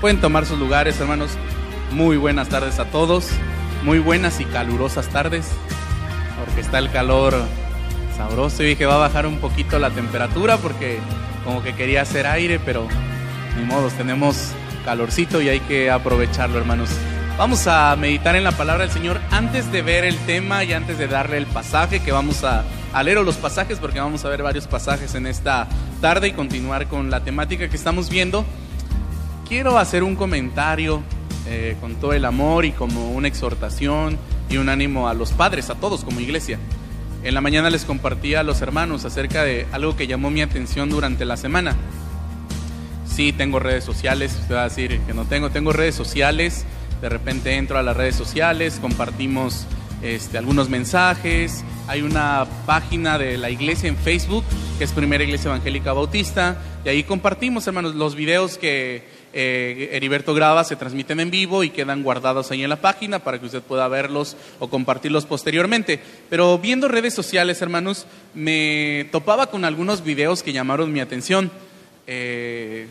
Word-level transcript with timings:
Pueden 0.00 0.18
tomar 0.18 0.46
sus 0.46 0.58
lugares, 0.58 0.98
hermanos. 0.98 1.32
Muy 1.92 2.16
buenas 2.16 2.48
tardes 2.48 2.78
a 2.78 2.86
todos. 2.86 3.28
Muy 3.84 3.98
buenas 3.98 4.40
y 4.40 4.46
calurosas 4.46 5.08
tardes. 5.08 5.46
Porque 6.42 6.62
está 6.62 6.78
el 6.78 6.90
calor 6.90 7.34
sabroso 8.16 8.62
y 8.62 8.66
dije 8.68 8.86
va 8.86 8.94
a 8.94 9.08
bajar 9.08 9.26
un 9.26 9.38
poquito 9.38 9.78
la 9.78 9.90
temperatura 9.90 10.56
porque 10.56 11.00
como 11.44 11.62
que 11.62 11.74
quería 11.74 12.00
hacer 12.00 12.26
aire, 12.26 12.58
pero 12.58 12.88
ni 13.58 13.64
modos, 13.64 13.92
tenemos 13.92 14.52
calorcito 14.86 15.42
y 15.42 15.50
hay 15.50 15.60
que 15.60 15.90
aprovecharlo, 15.90 16.56
hermanos. 16.56 16.88
Vamos 17.36 17.66
a 17.66 17.94
meditar 17.96 18.36
en 18.36 18.44
la 18.44 18.52
palabra 18.52 18.84
del 18.84 18.92
Señor 18.92 19.20
antes 19.30 19.70
de 19.70 19.82
ver 19.82 20.04
el 20.04 20.16
tema 20.20 20.64
y 20.64 20.72
antes 20.72 20.96
de 20.96 21.08
darle 21.08 21.36
el 21.36 21.46
pasaje 21.46 22.00
que 22.00 22.12
vamos 22.12 22.42
a, 22.42 22.64
a 22.94 23.02
leer 23.02 23.18
los 23.18 23.36
pasajes 23.36 23.78
porque 23.78 24.00
vamos 24.00 24.24
a 24.24 24.30
ver 24.30 24.42
varios 24.42 24.66
pasajes 24.66 25.14
en 25.14 25.26
esta 25.26 25.68
tarde 26.00 26.28
y 26.28 26.32
continuar 26.32 26.86
con 26.86 27.10
la 27.10 27.20
temática 27.20 27.68
que 27.68 27.76
estamos 27.76 28.08
viendo. 28.08 28.46
Quiero 29.50 29.78
hacer 29.78 30.04
un 30.04 30.14
comentario 30.14 31.02
eh, 31.48 31.76
con 31.80 31.96
todo 31.96 32.12
el 32.12 32.24
amor 32.24 32.64
y 32.64 32.70
como 32.70 33.10
una 33.10 33.26
exhortación 33.26 34.16
y 34.48 34.58
un 34.58 34.68
ánimo 34.68 35.08
a 35.08 35.14
los 35.14 35.32
padres, 35.32 35.70
a 35.70 35.74
todos 35.74 36.04
como 36.04 36.20
iglesia. 36.20 36.60
En 37.24 37.34
la 37.34 37.40
mañana 37.40 37.68
les 37.68 37.84
compartí 37.84 38.36
a 38.36 38.44
los 38.44 38.62
hermanos 38.62 39.04
acerca 39.04 39.42
de 39.42 39.66
algo 39.72 39.96
que 39.96 40.06
llamó 40.06 40.30
mi 40.30 40.40
atención 40.40 40.88
durante 40.88 41.24
la 41.24 41.36
semana. 41.36 41.74
Sí, 43.04 43.32
tengo 43.32 43.58
redes 43.58 43.82
sociales, 43.82 44.38
usted 44.40 44.54
va 44.54 44.60
a 44.60 44.68
decir 44.68 45.00
que 45.00 45.14
no 45.14 45.24
tengo, 45.24 45.50
tengo 45.50 45.72
redes 45.72 45.96
sociales 45.96 46.64
de 47.00 47.08
repente 47.08 47.56
entro 47.56 47.76
a 47.78 47.82
las 47.82 47.96
redes 47.96 48.14
sociales, 48.14 48.78
compartimos 48.80 49.66
este, 50.02 50.38
algunos 50.38 50.68
mensajes, 50.68 51.64
hay 51.86 52.02
una 52.02 52.46
página 52.66 53.18
de 53.18 53.36
la 53.36 53.50
iglesia 53.50 53.88
en 53.88 53.96
Facebook, 53.96 54.44
que 54.78 54.84
es 54.84 54.92
Primera 54.92 55.22
Iglesia 55.24 55.48
Evangélica 55.48 55.92
Bautista, 55.92 56.56
y 56.84 56.88
ahí 56.88 57.02
compartimos, 57.04 57.66
hermanos, 57.66 57.94
los 57.94 58.14
videos 58.14 58.56
que 58.56 59.04
eh, 59.32 59.90
Heriberto 59.92 60.34
graba 60.34 60.64
se 60.64 60.76
transmiten 60.76 61.20
en 61.20 61.30
vivo 61.30 61.62
y 61.62 61.70
quedan 61.70 62.02
guardados 62.02 62.50
ahí 62.50 62.64
en 62.64 62.70
la 62.70 62.80
página 62.80 63.20
para 63.20 63.38
que 63.38 63.46
usted 63.46 63.62
pueda 63.62 63.86
verlos 63.88 64.36
o 64.58 64.68
compartirlos 64.68 65.26
posteriormente. 65.26 66.00
Pero 66.28 66.58
viendo 66.58 66.88
redes 66.88 67.14
sociales, 67.14 67.60
hermanos, 67.62 68.06
me 68.34 69.08
topaba 69.12 69.48
con 69.48 69.64
algunos 69.64 70.02
videos 70.02 70.42
que 70.42 70.52
llamaron 70.52 70.92
mi 70.92 71.00
atención. 71.00 71.50
Eh, 72.06 72.88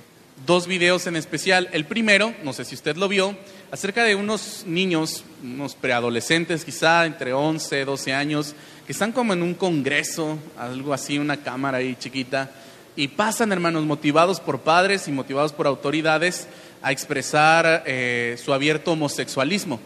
dos 0.50 0.66
videos 0.66 1.06
en 1.06 1.16
especial. 1.16 1.70
El 1.74 1.86
primero, 1.86 2.34
no 2.44 2.54
sé 2.54 2.66
si 2.66 2.74
usted 2.74 2.96
lo 2.96 3.08
vio, 3.08 3.38
acerca 3.70 4.04
de 4.04 4.16
unos 4.16 4.64
niños, 4.66 5.24
unos 5.44 5.76
preadolescentes 5.76 6.66
quizá 6.66 7.06
entre 7.06 7.34
11, 7.34 7.86
12 7.86 8.14
años, 8.14 8.56
que 8.88 8.94
están 8.94 9.12
como 9.12 9.34
en 9.34 9.44
un 9.44 9.54
congreso, 9.54 10.40
algo 10.58 10.92
así, 10.92 11.20
una 11.20 11.38
cámara 11.38 11.78
ahí 11.78 11.96
chiquita, 12.00 12.50
y 12.96 13.10
pasan, 13.10 13.52
hermanos, 13.52 13.86
motivados 13.86 14.40
por 14.40 14.62
padres 14.62 15.08
y 15.08 15.12
motivados 15.12 15.54
por 15.54 15.68
autoridades 15.68 16.48
a 16.82 16.92
expresar 16.92 17.84
eh, 17.86 18.36
su 18.44 18.52
abierto 18.52 18.94
homosexualismo, 18.94 19.80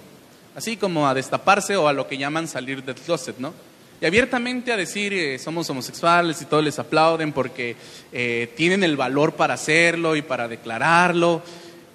así 0.56 0.78
como 0.78 1.10
a 1.10 1.14
destaparse 1.14 1.76
o 1.76 1.90
a 1.90 1.94
lo 1.94 2.08
que 2.08 2.18
llaman 2.18 2.48
salir 2.48 2.86
del 2.86 2.96
closet, 2.96 3.38
¿no? 3.38 3.54
Y 4.02 4.06
abiertamente 4.06 4.72
a 4.72 4.78
decir 4.78 5.14
eh, 5.14 5.40
somos 5.40 5.70
homosexuales 5.70 6.42
y 6.42 6.46
todos 6.46 6.64
les 6.64 6.78
aplauden 6.80 7.32
porque 7.32 7.76
eh, 8.12 8.52
tienen 8.58 8.84
el 8.84 8.98
valor 8.98 9.34
para 9.34 9.54
hacerlo 9.54 10.16
y 10.16 10.22
para 10.22 10.48
declararlo 10.48 11.42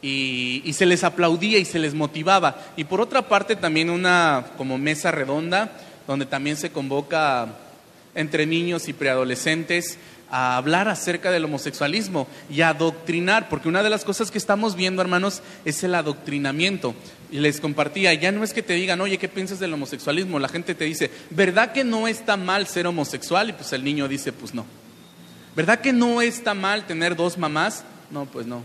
y, 0.03 0.73
se 0.73 0.87
les 0.87 1.05
aplaudía 1.05 1.59
y 1.59 1.65
se 1.65 1.79
les 1.79 1.95
motivaba. 1.95 2.57
Y 2.77 2.85
por 2.85 3.01
otra 3.01 3.23
parte 3.29 3.57
también 3.57 3.91
una 3.91 4.47
como 4.57 4.79
mesa 4.79 5.11
redonda 5.11 5.73
donde 6.07 6.25
también 6.25 6.57
se 6.57 6.71
convoca 6.71 7.49
entre 8.15 8.47
niños 8.47 8.89
y 8.89 8.93
preadolescentes 8.93 9.99
a 10.31 10.57
hablar 10.57 10.89
acerca 10.89 11.31
del 11.31 11.45
homosexualismo 11.45 12.27
y 12.51 12.61
a 12.61 12.71
adoctrinar, 12.71 13.49
porque 13.49 13.69
una 13.69 13.83
de 13.83 13.91
las 13.91 14.05
cosas 14.05 14.31
que 14.31 14.39
estamos 14.39 14.75
viendo, 14.75 15.03
hermanos, 15.03 15.43
es 15.65 15.83
el 15.85 15.95
adoctrinamiento. 15.95 16.95
Y 17.31 17.39
les 17.39 17.61
compartía, 17.61 18.15
ya 18.15 18.33
no 18.33 18.43
es 18.43 18.53
que 18.53 18.63
te 18.63 18.73
digan, 18.73 19.01
oye, 19.01 19.19
¿qué 19.19 19.29
piensas 19.29 19.59
del 19.59 19.73
homosexualismo? 19.75 20.39
La 20.39 20.49
gente 20.49 20.75
te 20.75 20.85
dice, 20.85 21.11
¿verdad 21.31 21.73
que 21.73 21.85
no 21.85 22.09
está 22.09 22.37
mal 22.37 22.67
ser 22.67 22.87
homosexual? 22.87 23.51
Y 23.51 23.53
pues 23.53 23.73
el 23.73 23.85
niño 23.85 24.09
dice, 24.09 24.33
pues 24.33 24.55
no. 24.55 24.65
¿Verdad 25.55 25.81
que 25.81 25.93
no 25.93 26.23
está 26.23 26.55
mal 26.55 26.87
tener 26.87 27.17
dos 27.17 27.37
mamás? 27.37 27.85
No, 28.11 28.25
pues 28.25 28.47
no. 28.47 28.63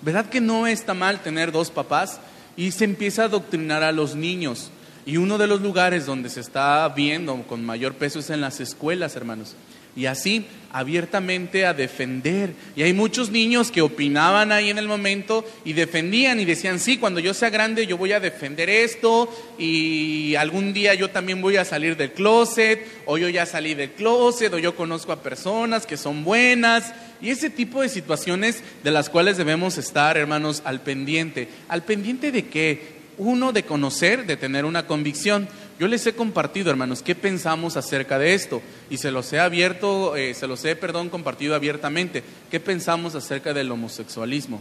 ¿Verdad 0.00 0.26
que 0.26 0.40
no 0.40 0.66
está 0.66 0.94
mal 0.94 1.20
tener 1.22 1.52
dos 1.52 1.70
papás? 1.70 2.18
Y 2.56 2.72
se 2.72 2.84
empieza 2.84 3.22
a 3.22 3.26
adoctrinar 3.26 3.84
a 3.84 3.92
los 3.92 4.16
niños. 4.16 4.70
Y 5.06 5.16
uno 5.16 5.38
de 5.38 5.46
los 5.46 5.60
lugares 5.60 6.06
donde 6.06 6.28
se 6.28 6.40
está 6.40 6.88
viendo 6.88 7.40
con 7.42 7.64
mayor 7.64 7.94
peso 7.94 8.18
es 8.18 8.30
en 8.30 8.40
las 8.40 8.60
escuelas, 8.60 9.14
hermanos 9.14 9.54
y 9.94 10.06
así 10.06 10.46
abiertamente 10.72 11.66
a 11.66 11.74
defender. 11.74 12.54
Y 12.74 12.82
hay 12.82 12.94
muchos 12.94 13.30
niños 13.30 13.70
que 13.70 13.82
opinaban 13.82 14.52
ahí 14.52 14.70
en 14.70 14.78
el 14.78 14.88
momento 14.88 15.44
y 15.64 15.74
defendían 15.74 16.40
y 16.40 16.46
decían, 16.46 16.80
sí, 16.80 16.96
cuando 16.96 17.20
yo 17.20 17.34
sea 17.34 17.50
grande 17.50 17.86
yo 17.86 17.98
voy 17.98 18.12
a 18.12 18.20
defender 18.20 18.70
esto 18.70 19.28
y 19.58 20.34
algún 20.36 20.72
día 20.72 20.94
yo 20.94 21.10
también 21.10 21.42
voy 21.42 21.56
a 21.56 21.66
salir 21.66 21.96
del 21.98 22.12
closet 22.12 22.86
o 23.04 23.18
yo 23.18 23.28
ya 23.28 23.44
salí 23.44 23.74
del 23.74 23.92
closet 23.92 24.52
o 24.54 24.58
yo 24.58 24.74
conozco 24.74 25.12
a 25.12 25.22
personas 25.22 25.86
que 25.86 25.98
son 25.98 26.24
buenas. 26.24 26.94
Y 27.20 27.30
ese 27.30 27.50
tipo 27.50 27.82
de 27.82 27.90
situaciones 27.90 28.62
de 28.82 28.90
las 28.90 29.10
cuales 29.10 29.36
debemos 29.36 29.76
estar, 29.76 30.16
hermanos, 30.16 30.62
al 30.64 30.80
pendiente. 30.80 31.48
¿Al 31.68 31.84
pendiente 31.84 32.32
de 32.32 32.46
qué? 32.46 33.02
Uno, 33.18 33.52
de 33.52 33.62
conocer, 33.64 34.26
de 34.26 34.38
tener 34.38 34.64
una 34.64 34.86
convicción. 34.86 35.48
Yo 35.82 35.88
les 35.88 36.06
he 36.06 36.14
compartido, 36.14 36.70
hermanos, 36.70 37.02
qué 37.02 37.16
pensamos 37.16 37.76
acerca 37.76 38.16
de 38.16 38.34
esto 38.34 38.62
y 38.88 38.98
se 38.98 39.10
los 39.10 39.32
he 39.32 39.40
abierto, 39.40 40.14
eh, 40.14 40.32
se 40.32 40.46
los 40.46 40.64
he, 40.64 40.76
perdón, 40.76 41.08
compartido 41.08 41.56
abiertamente. 41.56 42.22
¿Qué 42.52 42.60
pensamos 42.60 43.16
acerca 43.16 43.52
del 43.52 43.68
homosexualismo? 43.68 44.60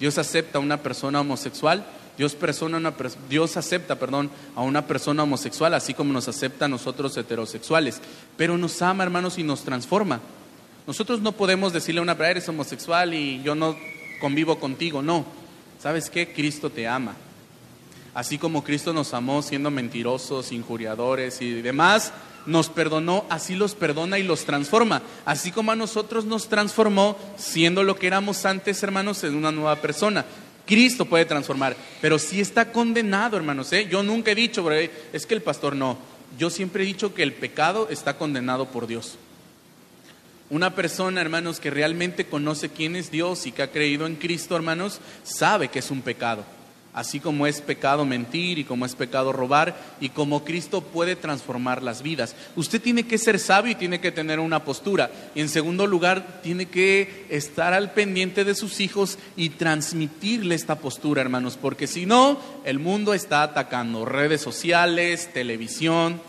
Dios 0.00 0.16
acepta 0.16 0.56
a 0.56 0.62
una 0.62 0.78
persona 0.78 1.20
homosexual, 1.20 1.84
Dios, 2.16 2.34
persona 2.34 2.78
una, 2.78 2.94
Dios 3.28 3.58
acepta, 3.58 3.96
perdón, 3.98 4.30
a 4.56 4.62
una 4.62 4.86
persona 4.86 5.24
homosexual, 5.24 5.74
así 5.74 5.92
como 5.92 6.14
nos 6.14 6.26
acepta 6.28 6.64
a 6.64 6.68
nosotros 6.68 7.14
heterosexuales, 7.18 8.00
pero 8.38 8.56
nos 8.56 8.80
ama, 8.80 9.04
hermanos, 9.04 9.36
y 9.36 9.42
nos 9.42 9.64
transforma. 9.64 10.22
Nosotros 10.86 11.20
no 11.20 11.32
podemos 11.32 11.74
decirle 11.74 11.98
a 11.98 12.02
una 12.02 12.14
persona, 12.14 12.30
eres 12.30 12.48
homosexual 12.48 13.12
y 13.12 13.42
yo 13.42 13.54
no 13.54 13.76
convivo 14.22 14.58
contigo, 14.58 15.02
no. 15.02 15.26
¿Sabes 15.82 16.08
qué? 16.08 16.32
Cristo 16.32 16.70
te 16.70 16.88
ama. 16.88 17.14
Así 18.14 18.36
como 18.36 18.62
Cristo 18.62 18.92
nos 18.92 19.14
amó 19.14 19.40
siendo 19.42 19.70
mentirosos, 19.70 20.52
injuriadores 20.52 21.40
y 21.40 21.62
demás, 21.62 22.12
nos 22.44 22.68
perdonó, 22.68 23.24
así 23.30 23.54
los 23.54 23.74
perdona 23.74 24.18
y 24.18 24.22
los 24.22 24.44
transforma. 24.44 25.02
Así 25.24 25.50
como 25.50 25.72
a 25.72 25.76
nosotros 25.76 26.26
nos 26.26 26.48
transformó 26.48 27.16
siendo 27.36 27.82
lo 27.82 27.96
que 27.96 28.08
éramos 28.08 28.44
antes, 28.44 28.82
hermanos, 28.82 29.24
en 29.24 29.34
una 29.34 29.50
nueva 29.50 29.76
persona. 29.76 30.26
Cristo 30.66 31.06
puede 31.06 31.24
transformar, 31.24 31.74
pero 32.00 32.18
si 32.18 32.40
está 32.40 32.70
condenado, 32.70 33.36
hermanos. 33.36 33.72
¿eh? 33.72 33.88
Yo 33.90 34.02
nunca 34.02 34.30
he 34.30 34.34
dicho, 34.34 34.70
es 34.70 35.26
que 35.26 35.34
el 35.34 35.42
pastor 35.42 35.74
no. 35.74 35.96
Yo 36.38 36.50
siempre 36.50 36.82
he 36.82 36.86
dicho 36.86 37.14
que 37.14 37.22
el 37.22 37.32
pecado 37.32 37.88
está 37.90 38.16
condenado 38.18 38.66
por 38.66 38.86
Dios. 38.86 39.16
Una 40.50 40.74
persona, 40.74 41.22
hermanos, 41.22 41.60
que 41.60 41.70
realmente 41.70 42.26
conoce 42.26 42.68
quién 42.68 42.94
es 42.94 43.10
Dios 43.10 43.46
y 43.46 43.52
que 43.52 43.62
ha 43.62 43.70
creído 43.70 44.06
en 44.06 44.16
Cristo, 44.16 44.54
hermanos, 44.54 45.00
sabe 45.24 45.68
que 45.68 45.78
es 45.78 45.90
un 45.90 46.02
pecado 46.02 46.44
así 46.94 47.20
como 47.20 47.46
es 47.46 47.60
pecado 47.60 48.04
mentir 48.04 48.58
y 48.58 48.64
como 48.64 48.84
es 48.84 48.94
pecado 48.94 49.32
robar 49.32 49.76
y 50.00 50.10
como 50.10 50.44
Cristo 50.44 50.82
puede 50.82 51.16
transformar 51.16 51.82
las 51.82 52.02
vidas. 52.02 52.34
Usted 52.56 52.80
tiene 52.80 53.04
que 53.04 53.18
ser 53.18 53.38
sabio 53.38 53.72
y 53.72 53.76
tiene 53.76 54.00
que 54.00 54.12
tener 54.12 54.40
una 54.40 54.64
postura. 54.64 55.10
Y 55.34 55.40
en 55.40 55.48
segundo 55.48 55.86
lugar, 55.86 56.40
tiene 56.42 56.66
que 56.66 57.26
estar 57.30 57.72
al 57.72 57.92
pendiente 57.92 58.44
de 58.44 58.54
sus 58.54 58.80
hijos 58.80 59.18
y 59.36 59.50
transmitirle 59.50 60.54
esta 60.54 60.78
postura, 60.78 61.22
hermanos, 61.22 61.58
porque 61.60 61.86
si 61.86 62.06
no, 62.06 62.38
el 62.64 62.78
mundo 62.78 63.14
está 63.14 63.42
atacando 63.42 64.04
redes 64.04 64.40
sociales, 64.40 65.32
televisión. 65.32 66.20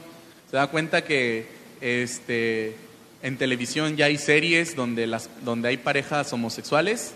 ¿Se 0.50 0.58
da 0.58 0.68
cuenta 0.68 1.04
que 1.04 1.48
este, 1.82 2.76
en 3.22 3.38
televisión 3.38 3.98
ya 3.98 4.06
hay 4.06 4.18
series 4.18 4.76
donde, 4.76 5.08
las, 5.08 5.30
donde 5.44 5.70
hay 5.70 5.78
parejas 5.78 6.32
homosexuales? 6.32 7.14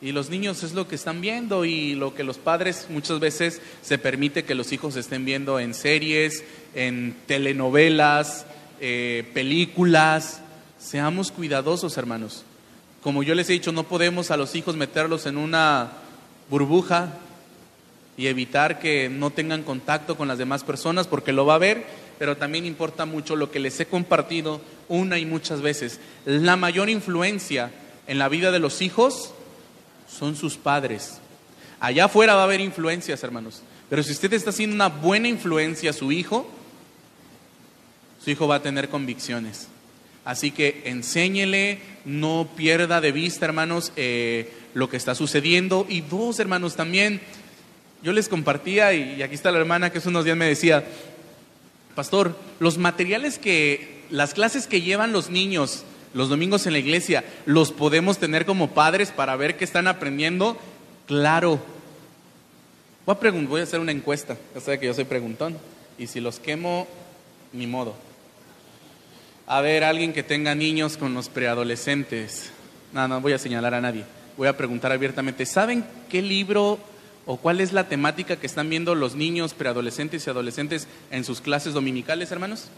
Y 0.00 0.12
los 0.12 0.30
niños 0.30 0.62
es 0.62 0.74
lo 0.74 0.86
que 0.86 0.94
están 0.94 1.20
viendo 1.20 1.64
y 1.64 1.96
lo 1.96 2.14
que 2.14 2.22
los 2.22 2.38
padres 2.38 2.86
muchas 2.88 3.18
veces 3.18 3.60
se 3.82 3.98
permite 3.98 4.44
que 4.44 4.54
los 4.54 4.70
hijos 4.72 4.94
estén 4.94 5.24
viendo 5.24 5.58
en 5.58 5.74
series, 5.74 6.44
en 6.76 7.16
telenovelas, 7.26 8.46
eh, 8.80 9.28
películas. 9.34 10.40
Seamos 10.78 11.32
cuidadosos, 11.32 11.98
hermanos. 11.98 12.44
Como 13.02 13.24
yo 13.24 13.34
les 13.34 13.50
he 13.50 13.54
dicho, 13.54 13.72
no 13.72 13.84
podemos 13.84 14.30
a 14.30 14.36
los 14.36 14.54
hijos 14.54 14.76
meterlos 14.76 15.26
en 15.26 15.36
una 15.36 15.90
burbuja 16.48 17.14
y 18.16 18.28
evitar 18.28 18.78
que 18.78 19.08
no 19.08 19.30
tengan 19.30 19.64
contacto 19.64 20.16
con 20.16 20.28
las 20.28 20.38
demás 20.38 20.62
personas 20.62 21.08
porque 21.08 21.32
lo 21.32 21.44
va 21.44 21.54
a 21.54 21.58
ver, 21.58 21.84
pero 22.20 22.36
también 22.36 22.66
importa 22.66 23.04
mucho 23.04 23.34
lo 23.34 23.50
que 23.50 23.58
les 23.58 23.78
he 23.80 23.86
compartido 23.86 24.60
una 24.88 25.18
y 25.18 25.26
muchas 25.26 25.60
veces. 25.60 25.98
La 26.24 26.54
mayor 26.54 26.88
influencia 26.88 27.72
en 28.06 28.18
la 28.18 28.28
vida 28.28 28.52
de 28.52 28.60
los 28.60 28.80
hijos 28.80 29.34
son 30.08 30.36
sus 30.36 30.56
padres. 30.56 31.20
Allá 31.80 32.06
afuera 32.06 32.34
va 32.34 32.42
a 32.42 32.44
haber 32.44 32.60
influencias, 32.60 33.22
hermanos. 33.22 33.62
Pero 33.88 34.02
si 34.02 34.12
usted 34.12 34.32
está 34.32 34.50
haciendo 34.50 34.74
una 34.74 34.88
buena 34.88 35.28
influencia 35.28 35.90
a 35.90 35.94
su 35.94 36.12
hijo, 36.12 36.48
su 38.22 38.30
hijo 38.30 38.48
va 38.48 38.56
a 38.56 38.62
tener 38.62 38.88
convicciones. 38.88 39.68
Así 40.24 40.50
que 40.50 40.82
enséñele, 40.84 41.78
no 42.04 42.48
pierda 42.56 43.00
de 43.00 43.12
vista, 43.12 43.46
hermanos, 43.46 43.92
eh, 43.96 44.52
lo 44.74 44.90
que 44.90 44.98
está 44.98 45.14
sucediendo. 45.14 45.86
Y 45.88 46.02
dos, 46.02 46.38
hermanos, 46.38 46.76
también, 46.76 47.20
yo 48.02 48.12
les 48.12 48.28
compartía, 48.28 48.92
y 48.92 49.22
aquí 49.22 49.34
está 49.34 49.50
la 49.50 49.58
hermana 49.58 49.90
que 49.90 49.98
hace 49.98 50.08
unos 50.08 50.24
días 50.24 50.36
me 50.36 50.46
decía, 50.46 50.84
pastor, 51.94 52.36
los 52.60 52.76
materiales 52.76 53.38
que, 53.38 54.02
las 54.10 54.34
clases 54.34 54.66
que 54.66 54.82
llevan 54.82 55.12
los 55.12 55.30
niños 55.30 55.84
los 56.14 56.28
domingos 56.28 56.66
en 56.66 56.72
la 56.72 56.78
iglesia, 56.78 57.24
¿los 57.46 57.72
podemos 57.72 58.18
tener 58.18 58.46
como 58.46 58.70
padres 58.70 59.10
para 59.10 59.36
ver 59.36 59.56
qué 59.56 59.64
están 59.64 59.86
aprendiendo? 59.86 60.56
Claro. 61.06 61.60
Voy 63.06 63.16
a, 63.20 63.30
voy 63.30 63.60
a 63.60 63.64
hacer 63.64 63.80
una 63.80 63.92
encuesta, 63.92 64.36
ya 64.54 64.60
sabe 64.60 64.78
que 64.78 64.86
yo 64.86 64.94
soy 64.94 65.04
preguntón, 65.04 65.56
y 65.98 66.06
si 66.06 66.20
los 66.20 66.38
quemo, 66.38 66.86
ni 67.52 67.66
modo. 67.66 67.94
A 69.46 69.62
ver, 69.62 69.82
alguien 69.82 70.12
que 70.12 70.22
tenga 70.22 70.54
niños 70.54 70.98
con 70.98 71.14
los 71.14 71.30
preadolescentes. 71.30 72.50
No, 72.92 73.08
no 73.08 73.20
voy 73.20 73.32
a 73.32 73.38
señalar 73.38 73.72
a 73.72 73.80
nadie. 73.80 74.04
Voy 74.36 74.46
a 74.46 74.56
preguntar 74.56 74.92
abiertamente, 74.92 75.46
¿saben 75.46 75.84
qué 76.10 76.20
libro 76.20 76.78
o 77.24 77.38
cuál 77.38 77.60
es 77.60 77.72
la 77.72 77.88
temática 77.88 78.36
que 78.36 78.46
están 78.46 78.68
viendo 78.68 78.94
los 78.94 79.14
niños, 79.14 79.54
preadolescentes 79.54 80.26
y 80.26 80.30
adolescentes 80.30 80.86
en 81.10 81.24
sus 81.24 81.40
clases 81.40 81.72
dominicales, 81.74 82.30
hermanos? 82.30 82.68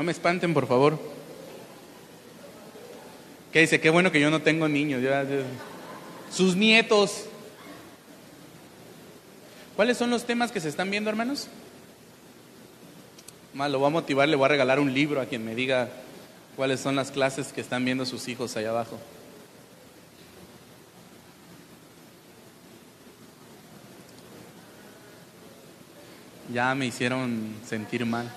No 0.00 0.04
me 0.04 0.12
espanten, 0.12 0.54
por 0.54 0.66
favor. 0.66 0.98
¿Qué 3.52 3.60
dice? 3.60 3.82
Qué 3.82 3.90
bueno 3.90 4.10
que 4.10 4.18
yo 4.18 4.30
no 4.30 4.40
tengo 4.40 4.66
niños. 4.66 5.02
Sus 6.32 6.56
nietos. 6.56 7.26
¿Cuáles 9.76 9.98
son 9.98 10.08
los 10.08 10.24
temas 10.24 10.52
que 10.52 10.60
se 10.60 10.70
están 10.70 10.90
viendo, 10.90 11.10
hermanos? 11.10 11.48
Más 13.52 13.70
lo 13.70 13.78
voy 13.78 13.88
a 13.88 13.90
motivar, 13.90 14.26
le 14.26 14.36
voy 14.36 14.46
a 14.46 14.48
regalar 14.48 14.80
un 14.80 14.94
libro 14.94 15.20
a 15.20 15.26
quien 15.26 15.44
me 15.44 15.54
diga 15.54 15.90
cuáles 16.56 16.80
son 16.80 16.96
las 16.96 17.10
clases 17.10 17.52
que 17.52 17.60
están 17.60 17.84
viendo 17.84 18.06
sus 18.06 18.26
hijos 18.28 18.56
allá 18.56 18.70
abajo. 18.70 18.98
Ya 26.54 26.74
me 26.74 26.86
hicieron 26.86 27.52
sentir 27.66 28.06
mal. 28.06 28.32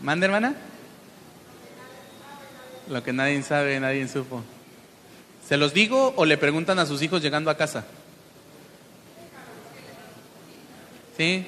¿Manda, 0.00 0.26
hermana? 0.26 0.54
Lo 2.88 3.02
que 3.02 3.12
nadie 3.12 3.42
sabe, 3.42 3.80
nadie 3.80 4.06
supo. 4.08 4.42
¿Se 5.48 5.56
los 5.56 5.74
digo 5.74 6.12
o 6.16 6.24
le 6.24 6.36
preguntan 6.36 6.78
a 6.78 6.86
sus 6.86 7.02
hijos 7.02 7.22
llegando 7.22 7.50
a 7.50 7.56
casa? 7.56 7.84
¿Sí? 11.16 11.44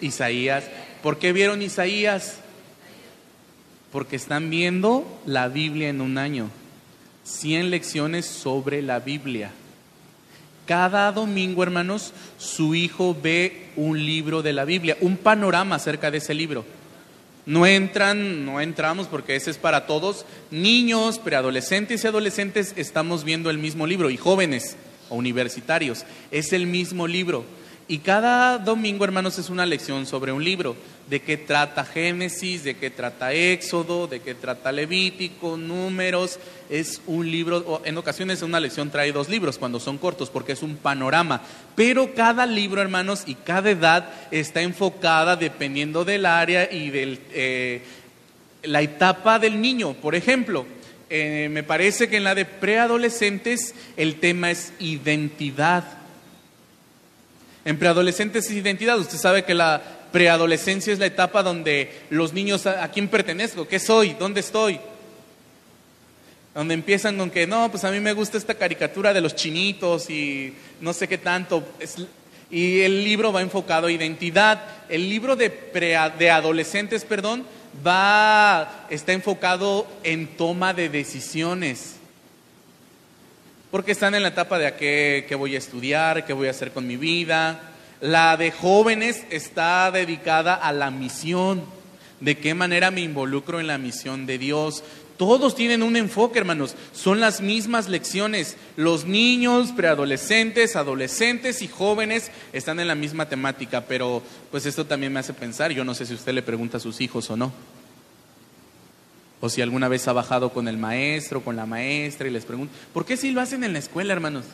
Isaías. 0.00 0.64
¿Por 1.02 1.18
qué 1.18 1.32
vieron 1.32 1.62
Isaías? 1.62 2.38
Porque 3.90 4.16
están 4.16 4.50
viendo 4.50 5.04
la 5.26 5.48
Biblia 5.48 5.88
en 5.88 6.00
un 6.00 6.18
año. 6.18 6.48
100 7.24 7.70
lecciones 7.70 8.26
sobre 8.26 8.82
la 8.82 9.00
Biblia. 9.00 9.52
Cada 10.66 11.10
domingo, 11.12 11.62
hermanos, 11.62 12.12
su 12.38 12.74
hijo 12.74 13.16
ve 13.20 13.70
un 13.76 14.04
libro 14.04 14.42
de 14.42 14.52
la 14.52 14.64
Biblia, 14.64 14.96
un 15.00 15.16
panorama 15.16 15.76
acerca 15.76 16.10
de 16.10 16.18
ese 16.18 16.34
libro. 16.34 16.64
No 17.44 17.66
entran, 17.66 18.46
no 18.46 18.60
entramos 18.60 19.08
porque 19.08 19.34
ese 19.34 19.50
es 19.50 19.58
para 19.58 19.86
todos. 19.86 20.24
Niños, 20.52 21.18
preadolescentes 21.18 22.04
y 22.04 22.06
adolescentes 22.06 22.74
estamos 22.76 23.24
viendo 23.24 23.50
el 23.50 23.58
mismo 23.58 23.86
libro 23.86 24.10
y 24.10 24.16
jóvenes 24.16 24.76
o 25.08 25.16
universitarios. 25.16 26.04
Es 26.30 26.52
el 26.52 26.66
mismo 26.66 27.08
libro. 27.08 27.44
Y 27.88 27.98
cada 27.98 28.58
domingo, 28.58 29.04
hermanos, 29.04 29.38
es 29.38 29.50
una 29.50 29.66
lección 29.66 30.06
sobre 30.06 30.32
un 30.32 30.44
libro. 30.44 30.76
De 31.10 31.20
qué 31.20 31.36
trata 31.36 31.84
Génesis, 31.84 32.64
de 32.64 32.76
qué 32.76 32.90
trata 32.90 33.32
Éxodo, 33.32 34.06
de 34.06 34.20
qué 34.20 34.34
trata 34.34 34.70
Levítico, 34.70 35.56
Números. 35.56 36.38
Es 36.70 37.02
un 37.06 37.30
libro, 37.30 37.82
en 37.84 37.98
ocasiones 37.98 38.40
una 38.42 38.60
lección 38.60 38.90
trae 38.90 39.12
dos 39.12 39.28
libros 39.28 39.58
cuando 39.58 39.80
son 39.80 39.98
cortos, 39.98 40.30
porque 40.30 40.52
es 40.52 40.62
un 40.62 40.76
panorama. 40.76 41.42
Pero 41.74 42.14
cada 42.14 42.46
libro, 42.46 42.80
hermanos, 42.80 43.24
y 43.26 43.34
cada 43.34 43.70
edad 43.70 44.08
está 44.30 44.62
enfocada 44.62 45.36
dependiendo 45.36 46.04
del 46.04 46.24
área 46.24 46.72
y 46.72 46.90
de 46.90 47.18
eh, 47.32 47.82
la 48.62 48.80
etapa 48.80 49.38
del 49.38 49.60
niño. 49.60 49.94
Por 49.94 50.14
ejemplo, 50.14 50.64
eh, 51.10 51.48
me 51.50 51.64
parece 51.64 52.08
que 52.08 52.16
en 52.16 52.24
la 52.24 52.34
de 52.34 52.44
preadolescentes 52.44 53.74
el 53.96 54.20
tema 54.20 54.50
es 54.50 54.72
identidad 54.78 56.01
en 57.64 57.78
preadolescentes 57.78 58.46
es 58.46 58.52
identidad. 58.52 58.98
Usted 58.98 59.18
sabe 59.18 59.44
que 59.44 59.54
la 59.54 59.82
preadolescencia 60.10 60.92
es 60.92 60.98
la 60.98 61.06
etapa 61.06 61.42
donde 61.42 62.02
los 62.10 62.32
niños, 62.32 62.66
¿a, 62.66 62.88
quién 62.88 63.08
pertenezco? 63.08 63.66
¿Qué 63.66 63.78
soy? 63.78 64.14
¿Dónde 64.18 64.40
estoy? 64.40 64.78
Donde 66.54 66.74
empiezan 66.74 67.16
con 67.16 67.30
que, 67.30 67.46
no, 67.46 67.70
pues 67.70 67.84
a 67.84 67.90
mí 67.90 68.00
me 68.00 68.12
gusta 68.12 68.36
esta 68.36 68.54
caricatura 68.54 69.12
de 69.12 69.20
los 69.20 69.34
chinitos 69.34 70.10
y 70.10 70.52
no 70.80 70.92
sé 70.92 71.08
qué 71.08 71.18
tanto. 71.18 71.64
y 72.50 72.80
el 72.80 73.04
libro 73.04 73.32
va 73.32 73.40
enfocado 73.40 73.86
a 73.86 73.92
identidad. 73.92 74.62
El 74.88 75.08
libro 75.08 75.36
de, 75.36 75.48
de 76.18 76.30
adolescentes, 76.30 77.04
perdón, 77.04 77.46
va, 77.86 78.86
está 78.90 79.12
enfocado 79.12 79.86
en 80.02 80.36
toma 80.36 80.74
de 80.74 80.90
decisiones 80.90 82.01
porque 83.72 83.92
están 83.92 84.14
en 84.14 84.22
la 84.22 84.28
etapa 84.28 84.58
de 84.58 84.66
a 84.66 84.76
qué, 84.76 85.34
voy 85.36 85.54
a 85.54 85.58
estudiar, 85.58 86.26
qué 86.26 86.34
voy 86.34 86.46
a 86.46 86.50
hacer 86.50 86.72
con 86.72 86.86
mi 86.86 86.98
vida. 86.98 87.72
La 88.02 88.36
de 88.36 88.50
jóvenes 88.52 89.24
está 89.30 89.90
dedicada 89.90 90.54
a 90.54 90.72
la 90.72 90.90
misión, 90.90 91.62
de 92.20 92.36
qué 92.36 92.52
manera 92.52 92.90
me 92.90 93.00
involucro 93.00 93.60
en 93.60 93.66
la 93.66 93.78
misión 93.78 94.26
de 94.26 94.36
Dios. 94.36 94.84
Todos 95.16 95.54
tienen 95.54 95.82
un 95.82 95.96
enfoque, 95.96 96.38
hermanos. 96.38 96.74
Son 96.92 97.18
las 97.18 97.40
mismas 97.40 97.88
lecciones. 97.88 98.58
Los 98.76 99.06
niños, 99.06 99.72
preadolescentes, 99.72 100.76
adolescentes 100.76 101.62
y 101.62 101.68
jóvenes 101.68 102.30
están 102.52 102.78
en 102.78 102.88
la 102.88 102.94
misma 102.94 103.30
temática, 103.30 103.86
pero 103.86 104.22
pues 104.50 104.66
esto 104.66 104.84
también 104.84 105.14
me 105.14 105.20
hace 105.20 105.32
pensar, 105.32 105.70
yo 105.70 105.82
no 105.82 105.94
sé 105.94 106.04
si 106.04 106.12
usted 106.12 106.34
le 106.34 106.42
pregunta 106.42 106.76
a 106.76 106.80
sus 106.80 107.00
hijos 107.00 107.30
o 107.30 107.38
no 107.38 107.50
o 109.44 109.48
si 109.48 109.60
alguna 109.60 109.88
vez 109.88 110.06
ha 110.06 110.12
bajado 110.12 110.50
con 110.50 110.68
el 110.68 110.78
maestro, 110.78 111.42
con 111.42 111.56
la 111.56 111.66
maestra 111.66 112.28
y 112.28 112.30
les 112.30 112.44
pregunto, 112.44 112.72
¿por 112.94 113.04
qué 113.04 113.16
si 113.16 113.32
lo 113.32 113.40
hacen 113.40 113.64
en 113.64 113.72
la 113.72 113.80
escuela, 113.80 114.12
hermanos? 114.12 114.44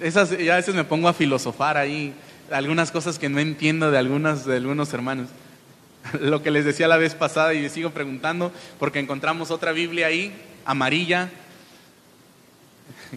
Esas, 0.00 0.36
ya 0.36 0.54
a 0.54 0.56
veces 0.56 0.74
me 0.74 0.82
pongo 0.82 1.06
a 1.06 1.14
filosofar 1.14 1.76
ahí 1.76 2.12
algunas 2.50 2.90
cosas 2.90 3.16
que 3.16 3.28
no 3.28 3.38
entiendo 3.38 3.92
de, 3.92 3.98
algunas, 3.98 4.44
de 4.44 4.56
algunos 4.56 4.92
hermanos. 4.92 5.28
Lo 6.20 6.42
que 6.42 6.50
les 6.50 6.64
decía 6.64 6.88
la 6.88 6.96
vez 6.96 7.14
pasada 7.14 7.54
y 7.54 7.62
les 7.62 7.70
sigo 7.70 7.90
preguntando, 7.90 8.50
porque 8.80 8.98
encontramos 8.98 9.52
otra 9.52 9.70
Biblia 9.70 10.08
ahí, 10.08 10.34
amarilla, 10.64 11.30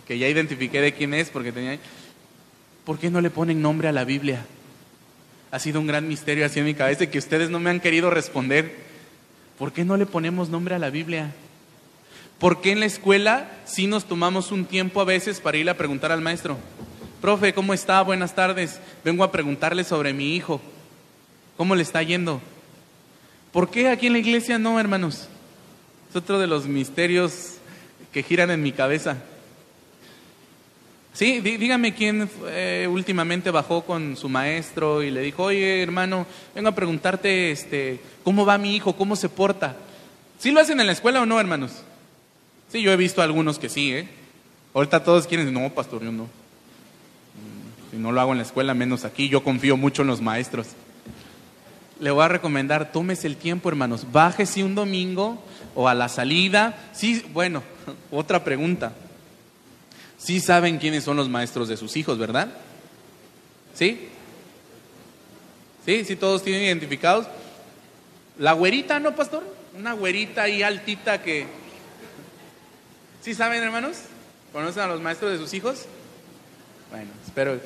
que 0.05 0.19
ya 0.19 0.27
identifiqué 0.27 0.81
de 0.81 0.93
quién 0.93 1.15
es, 1.15 1.31
porque 1.31 1.51
tenía... 1.51 1.79
¿Por 2.85 2.99
qué 2.99 3.09
no 3.09 3.21
le 3.21 3.31
ponen 3.31 3.59
nombre 3.59 3.87
a 3.87 3.91
la 3.91 4.05
Biblia? 4.05 4.45
Ha 5.49 5.57
sido 5.57 5.79
un 5.79 5.87
gran 5.87 6.07
misterio 6.07 6.45
así 6.45 6.59
en 6.59 6.65
mi 6.65 6.75
cabeza 6.75 7.07
que 7.07 7.17
ustedes 7.17 7.49
no 7.49 7.59
me 7.59 7.71
han 7.71 7.79
querido 7.79 8.11
responder. 8.11 8.86
¿Por 9.57 9.73
qué 9.73 9.83
no 9.83 9.97
le 9.97 10.05
ponemos 10.05 10.49
nombre 10.49 10.75
a 10.75 10.79
la 10.79 10.91
Biblia? 10.91 11.33
¿Por 12.39 12.61
qué 12.61 12.71
en 12.71 12.79
la 12.79 12.85
escuela 12.85 13.49
sí 13.65 13.87
nos 13.87 14.05
tomamos 14.05 14.51
un 14.51 14.65
tiempo 14.65 15.01
a 15.01 15.05
veces 15.05 15.41
para 15.41 15.57
ir 15.57 15.67
a 15.69 15.77
preguntar 15.77 16.11
al 16.11 16.21
maestro? 16.21 16.57
Profe, 17.21 17.53
¿cómo 17.53 17.73
está? 17.73 18.01
Buenas 18.03 18.35
tardes. 18.35 18.79
Vengo 19.03 19.23
a 19.23 19.31
preguntarle 19.31 19.83
sobre 19.83 20.13
mi 20.13 20.35
hijo. 20.35 20.61
¿Cómo 21.57 21.75
le 21.75 21.81
está 21.81 22.03
yendo? 22.03 22.39
¿Por 23.51 23.71
qué 23.71 23.89
aquí 23.89 24.05
en 24.05 24.13
la 24.13 24.19
iglesia 24.19 24.59
no, 24.59 24.79
hermanos? 24.79 25.27
Es 26.11 26.15
otro 26.15 26.37
de 26.37 26.45
los 26.45 26.67
misterios 26.67 27.55
que 28.11 28.21
giran 28.21 28.51
en 28.51 28.61
mi 28.61 28.71
cabeza. 28.71 29.17
Sí, 31.17 31.39
dígame 31.39 31.95
quién 31.95 32.29
eh, 32.45 32.87
últimamente 32.87 33.49
bajó 33.49 33.81
con 33.83 34.15
su 34.15 34.29
maestro 34.29 35.01
y 35.01 35.09
le 35.09 35.21
dijo, 35.21 35.45
oye 35.45 35.81
hermano, 35.81 36.27
vengo 36.53 36.69
a 36.69 36.75
preguntarte 36.75 37.49
este, 37.49 37.99
cómo 38.23 38.45
va 38.45 38.59
mi 38.59 38.75
hijo, 38.75 38.95
cómo 38.95 39.15
se 39.15 39.27
porta. 39.27 39.77
¿Sí 40.37 40.51
lo 40.51 40.59
hacen 40.59 40.79
en 40.79 40.85
la 40.85 40.91
escuela 40.91 41.19
o 41.19 41.25
no, 41.25 41.39
hermanos? 41.39 41.71
Sí, 42.71 42.83
yo 42.83 42.91
he 42.91 42.97
visto 42.97 43.23
algunos 43.23 43.57
que 43.57 43.67
sí, 43.67 43.91
¿eh? 43.95 44.07
Ahorita 44.75 45.03
todos 45.03 45.25
quieren, 45.25 45.51
no, 45.51 45.67
pastor, 45.71 46.03
yo 46.03 46.11
no. 46.11 46.25
Mm, 46.25 47.89
si 47.89 47.97
no 47.97 48.11
lo 48.11 48.21
hago 48.21 48.33
en 48.33 48.37
la 48.37 48.43
escuela, 48.43 48.75
menos 48.75 49.03
aquí, 49.03 49.27
yo 49.27 49.43
confío 49.43 49.75
mucho 49.75 50.03
en 50.03 50.09
los 50.09 50.21
maestros. 50.21 50.67
Le 51.99 52.11
voy 52.11 52.25
a 52.25 52.27
recomendar, 52.27 52.91
tómese 52.91 53.25
el 53.25 53.37
tiempo, 53.37 53.69
hermanos, 53.69 54.05
bájese 54.11 54.63
un 54.63 54.75
domingo 54.75 55.43
o 55.73 55.87
a 55.87 55.95
la 55.95 56.09
salida. 56.09 56.77
Sí, 56.93 57.25
bueno, 57.33 57.63
otra 58.11 58.43
pregunta. 58.43 58.93
Sí 60.17 60.39
saben 60.39 60.77
quiénes 60.77 61.03
son 61.03 61.17
los 61.17 61.29
maestros 61.29 61.67
de 61.67 61.77
sus 61.77 61.95
hijos, 61.95 62.17
¿verdad? 62.17 62.49
¿Sí? 63.73 64.09
¿Sí? 65.85 66.03
¿Sí 66.05 66.15
todos 66.15 66.43
tienen 66.43 66.63
identificados? 66.63 67.27
La 68.39 68.53
güerita, 68.53 68.99
¿no, 68.99 69.15
pastor? 69.15 69.43
Una 69.77 69.93
güerita 69.93 70.43
ahí 70.43 70.63
altita 70.63 71.21
que... 71.21 71.45
¿Sí 73.21 73.33
saben, 73.33 73.63
hermanos? 73.63 73.97
¿Conocen 74.51 74.83
a 74.83 74.87
los 74.87 75.01
maestros 75.01 75.31
de 75.31 75.37
sus 75.37 75.53
hijos? 75.53 75.85
Bueno, 76.89 77.11
espero, 77.25 77.59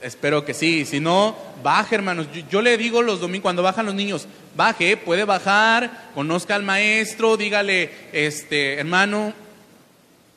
espero 0.00 0.44
que 0.44 0.54
sí. 0.54 0.84
Si 0.84 1.00
no, 1.00 1.36
baje, 1.62 1.94
hermanos. 1.94 2.26
Yo, 2.50 2.62
le 2.62 2.76
digo 2.78 3.02
los 3.02 3.20
domingos, 3.20 3.42
cuando 3.42 3.62
bajan 3.62 3.86
los 3.86 3.94
niños, 3.94 4.26
baje, 4.56 4.96
puede 4.96 5.24
bajar, 5.24 6.10
conozca 6.14 6.54
al 6.54 6.62
maestro, 6.62 7.36
dígale, 7.36 7.90
este, 8.12 8.74
hermano, 8.74 9.34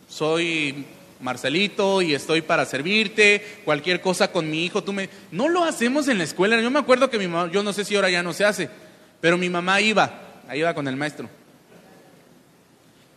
soy 0.09 0.85
Marcelito 1.21 2.01
y 2.01 2.13
estoy 2.13 2.41
para 2.41 2.65
servirte, 2.65 3.43
cualquier 3.63 4.01
cosa 4.01 4.31
con 4.31 4.49
mi 4.49 4.65
hijo, 4.65 4.83
tú 4.83 4.93
me... 4.93 5.09
No 5.31 5.47
lo 5.49 5.63
hacemos 5.63 6.07
en 6.07 6.17
la 6.17 6.23
escuela. 6.23 6.59
Yo 6.61 6.71
me 6.71 6.79
acuerdo 6.79 7.09
que 7.09 7.17
mi 7.17 7.27
mamá, 7.27 7.51
yo 7.51 7.63
no 7.63 7.73
sé 7.73 7.85
si 7.85 7.95
ahora 7.95 8.09
ya 8.09 8.23
no 8.23 8.33
se 8.33 8.45
hace, 8.45 8.69
pero 9.19 9.37
mi 9.37 9.49
mamá 9.49 9.81
iba, 9.81 10.41
ahí 10.47 10.59
iba 10.59 10.73
con 10.73 10.87
el 10.87 10.95
maestro. 10.95 11.29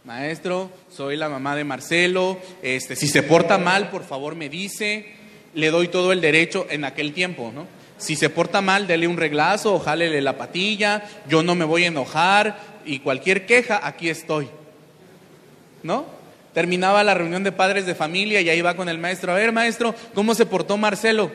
Maestro, 0.05 0.71
soy 0.95 1.17
la 1.17 1.31
mamá 1.31 1.57
de 1.57 1.65
Marcelo, 1.65 2.39
este, 2.63 2.95
si 2.95 3.09
se 3.09 3.23
porta 3.23 3.57
mal, 3.57 3.89
por 3.89 4.05
favor 4.05 4.35
me 4.35 4.51
dice, 4.51 5.15
le 5.55 5.71
doy 5.71 5.89
todo 5.89 6.13
el 6.13 6.21
derecho 6.21 6.67
en 6.69 6.85
aquel 6.85 7.15
tiempo, 7.15 7.51
¿no? 7.55 7.67
Si 7.97 8.17
se 8.17 8.29
porta 8.29 8.61
mal, 8.61 8.87
dele 8.87 9.09
un 9.09 9.17
reglazo 9.17 9.75
o 9.75 9.97
la 9.97 10.37
patilla, 10.37 11.05
yo 11.27 11.43
no 11.43 11.55
me 11.55 11.65
voy 11.65 11.85
a 11.85 11.89
enojar 11.89 12.59
y 12.85 12.99
cualquier 12.99 13.47
queja, 13.47 13.81
aquí 13.87 14.11
estoy. 14.11 14.49
¿No? 15.83 16.07
Terminaba 16.55 17.03
la 17.03 17.15
reunión 17.15 17.43
de 17.43 17.51
padres 17.51 17.85
de 17.85 17.97
familia 17.97 18.41
y 18.41 18.49
ahí 18.49 18.63
va 18.63 18.77
con 18.77 18.89
el 18.89 18.99
maestro. 18.99 19.33
A 19.33 19.35
ver, 19.35 19.51
maestro, 19.51 19.93
¿cómo 20.15 20.37
se 20.37 20.47
portó 20.47 20.77
Marcelo? 20.77 21.33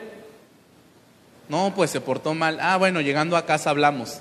No, 1.50 1.74
pues 1.76 1.90
se 1.90 2.00
portó 2.00 2.32
mal. 2.32 2.58
Ah, 2.60 2.78
bueno, 2.78 3.02
llegando 3.02 3.36
a 3.36 3.44
casa 3.44 3.68
hablamos. 3.68 4.20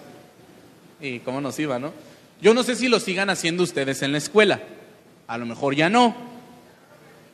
Y 0.99 1.19
cómo 1.19 1.39
nos 1.39 1.57
iba, 1.57 1.79
¿no? 1.79 1.93
Yo 2.41 2.53
no 2.53 2.63
sé 2.63 2.75
si 2.75 2.89
lo 2.89 2.99
sigan 2.99 3.29
haciendo 3.29 3.63
ustedes 3.63 4.01
en 4.01 4.11
la 4.11 4.17
escuela. 4.17 4.59
A 5.25 5.37
lo 5.37 5.45
mejor 5.45 5.73
ya 5.73 5.89
no. 5.89 6.13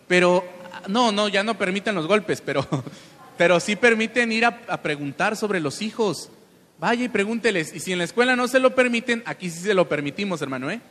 Pero, 0.08 0.46
no, 0.88 1.12
no, 1.12 1.28
ya 1.28 1.44
no 1.44 1.58
permiten 1.58 1.96
los 1.96 2.06
golpes, 2.06 2.42
pero, 2.42 2.68
pero 3.38 3.60
sí 3.60 3.76
permiten 3.76 4.32
ir 4.32 4.46
a, 4.46 4.62
a 4.68 4.82
preguntar 4.84 5.36
sobre 5.36 5.60
los 5.60 5.82
hijos. 5.82 6.30
Vaya 6.78 7.06
y 7.06 7.10
pregúnteles. 7.10 7.74
Y 7.74 7.80
si 7.80 7.94
en 7.94 7.98
la 7.98 8.04
escuela 8.04 8.36
no 8.36 8.48
se 8.48 8.60
lo 8.60 8.76
permiten, 8.76 9.24
aquí 9.26 9.50
sí 9.50 9.62
se 9.62 9.74
lo 9.74 9.90
permitimos, 9.90 10.40
hermano, 10.44 10.70
¿eh? 10.70 10.82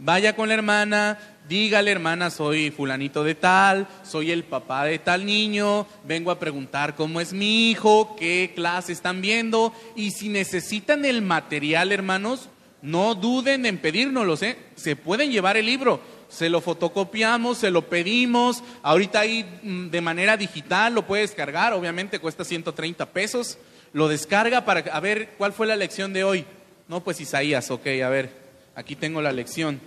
Vaya 0.00 0.36
con 0.36 0.48
la 0.48 0.54
hermana, 0.54 1.18
dígale 1.48 1.90
hermana, 1.90 2.30
soy 2.30 2.70
fulanito 2.70 3.24
de 3.24 3.34
tal, 3.34 3.88
soy 4.04 4.30
el 4.30 4.44
papá 4.44 4.84
de 4.84 5.00
tal 5.00 5.26
niño, 5.26 5.88
vengo 6.04 6.30
a 6.30 6.38
preguntar 6.38 6.94
cómo 6.94 7.20
es 7.20 7.32
mi 7.32 7.70
hijo, 7.70 8.14
qué 8.16 8.52
clase 8.54 8.92
están 8.92 9.20
viendo 9.20 9.72
y 9.96 10.12
si 10.12 10.28
necesitan 10.28 11.04
el 11.04 11.20
material, 11.20 11.90
hermanos, 11.90 12.48
no 12.80 13.16
duden 13.16 13.66
en 13.66 13.78
pedírnoslo, 13.78 14.36
¿eh? 14.40 14.56
Se 14.76 14.94
pueden 14.94 15.32
llevar 15.32 15.56
el 15.56 15.66
libro, 15.66 16.00
se 16.28 16.48
lo 16.48 16.60
fotocopiamos, 16.60 17.58
se 17.58 17.72
lo 17.72 17.88
pedimos, 17.88 18.62
ahorita 18.82 19.18
ahí 19.18 19.44
mm, 19.64 19.88
de 19.88 20.00
manera 20.00 20.36
digital 20.36 20.94
lo 20.94 21.06
puede 21.08 21.22
descargar, 21.22 21.72
obviamente 21.72 22.20
cuesta 22.20 22.44
130 22.44 23.06
pesos, 23.06 23.58
lo 23.92 24.06
descarga 24.06 24.64
para 24.64 24.80
a 24.92 25.00
ver 25.00 25.30
cuál 25.36 25.52
fue 25.52 25.66
la 25.66 25.74
lección 25.74 26.12
de 26.12 26.22
hoy. 26.22 26.44
No, 26.86 27.02
pues 27.02 27.20
Isaías, 27.20 27.70
ok, 27.70 27.86
a 28.04 28.08
ver, 28.08 28.47
aquí 28.78 28.94
tengo 28.94 29.20
la 29.20 29.32
lección. 29.32 29.80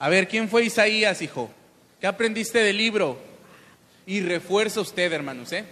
A 0.00 0.08
ver, 0.08 0.26
¿quién 0.26 0.48
fue 0.48 0.64
Isaías, 0.64 1.22
hijo? 1.22 1.48
¿Qué 2.00 2.08
aprendiste 2.08 2.58
del 2.58 2.76
libro? 2.76 3.16
Y 4.04 4.20
refuerza 4.20 4.80
usted, 4.80 5.12
hermanos, 5.12 5.52
¿eh? 5.52 5.64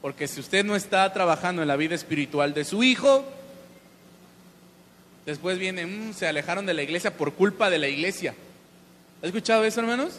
Porque 0.00 0.26
si 0.26 0.40
usted 0.40 0.64
no 0.64 0.74
está 0.74 1.12
trabajando 1.12 1.60
en 1.60 1.68
la 1.68 1.76
vida 1.76 1.94
espiritual 1.94 2.54
de 2.54 2.64
su 2.64 2.82
hijo, 2.82 3.26
después 5.26 5.58
viene, 5.58 5.84
mm, 5.84 6.14
se 6.14 6.26
alejaron 6.26 6.64
de 6.64 6.72
la 6.72 6.82
iglesia 6.82 7.14
por 7.14 7.34
culpa 7.34 7.68
de 7.68 7.78
la 7.78 7.88
iglesia. 7.88 8.34
¿Ha 9.22 9.26
escuchado 9.26 9.64
eso, 9.64 9.80
hermanos? 9.80 10.14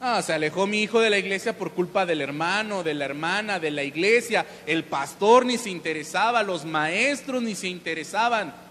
Ah, 0.00 0.20
se 0.20 0.32
alejó 0.32 0.66
mi 0.66 0.82
hijo 0.82 0.98
de 0.98 1.10
la 1.10 1.18
iglesia 1.18 1.56
por 1.56 1.74
culpa 1.74 2.04
del 2.04 2.22
hermano, 2.22 2.82
de 2.82 2.94
la 2.94 3.04
hermana, 3.04 3.60
de 3.60 3.70
la 3.70 3.84
iglesia. 3.84 4.44
El 4.66 4.82
pastor 4.82 5.46
ni 5.46 5.58
se 5.58 5.70
interesaba, 5.70 6.42
los 6.42 6.64
maestros 6.64 7.40
ni 7.40 7.54
se 7.54 7.68
interesaban. 7.68 8.63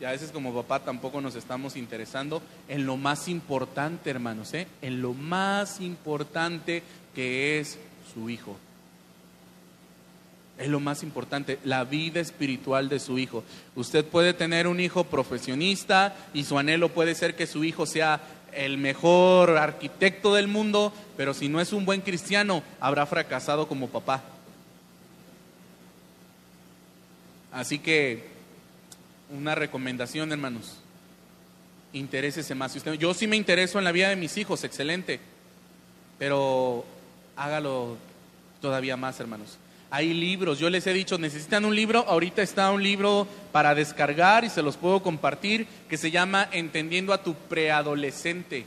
Y 0.00 0.04
a 0.04 0.10
veces 0.10 0.30
como 0.30 0.54
papá 0.54 0.80
tampoco 0.80 1.20
nos 1.20 1.36
estamos 1.36 1.74
interesando 1.76 2.42
en 2.68 2.84
lo 2.84 2.96
más 2.96 3.28
importante, 3.28 4.10
hermanos, 4.10 4.52
¿eh? 4.52 4.66
en 4.82 5.00
lo 5.00 5.14
más 5.14 5.80
importante 5.80 6.82
que 7.14 7.58
es 7.58 7.78
su 8.12 8.28
hijo. 8.28 8.58
Es 10.58 10.68
lo 10.68 10.80
más 10.80 11.02
importante, 11.02 11.58
la 11.64 11.84
vida 11.84 12.20
espiritual 12.20 12.88
de 12.88 12.98
su 12.98 13.18
hijo. 13.18 13.42
Usted 13.74 14.04
puede 14.04 14.34
tener 14.34 14.66
un 14.66 14.80
hijo 14.80 15.04
profesionista 15.04 16.14
y 16.34 16.44
su 16.44 16.58
anhelo 16.58 16.90
puede 16.90 17.14
ser 17.14 17.34
que 17.34 17.46
su 17.46 17.64
hijo 17.64 17.86
sea 17.86 18.20
el 18.52 18.78
mejor 18.78 19.56
arquitecto 19.56 20.34
del 20.34 20.48
mundo, 20.48 20.92
pero 21.16 21.34
si 21.34 21.48
no 21.48 21.60
es 21.60 21.72
un 21.72 21.84
buen 21.84 22.00
cristiano, 22.00 22.62
habrá 22.80 23.04
fracasado 23.06 23.68
como 23.68 23.88
papá. 23.88 24.22
Así 27.52 27.78
que 27.78 28.35
una 29.30 29.54
recomendación, 29.54 30.32
hermanos. 30.32 30.78
Interésese 31.92 32.54
más. 32.54 32.72
Si 32.72 32.78
usted, 32.78 32.94
yo 32.94 33.14
sí 33.14 33.26
me 33.26 33.36
intereso 33.36 33.78
en 33.78 33.84
la 33.84 33.92
vida 33.92 34.08
de 34.08 34.16
mis 34.16 34.36
hijos, 34.36 34.64
excelente. 34.64 35.20
Pero 36.18 36.84
hágalo 37.36 37.96
todavía 38.60 38.96
más, 38.96 39.18
hermanos. 39.20 39.58
Hay 39.90 40.12
libros, 40.12 40.58
yo 40.58 40.68
les 40.68 40.86
he 40.86 40.92
dicho, 40.92 41.16
necesitan 41.16 41.64
un 41.64 41.76
libro, 41.76 42.04
ahorita 42.08 42.42
está 42.42 42.70
un 42.72 42.82
libro 42.82 43.28
para 43.52 43.74
descargar 43.74 44.44
y 44.44 44.50
se 44.50 44.62
los 44.62 44.76
puedo 44.76 45.00
compartir 45.00 45.66
que 45.88 45.96
se 45.96 46.10
llama 46.10 46.48
Entendiendo 46.50 47.12
a 47.12 47.22
tu 47.22 47.34
preadolescente. 47.34 48.64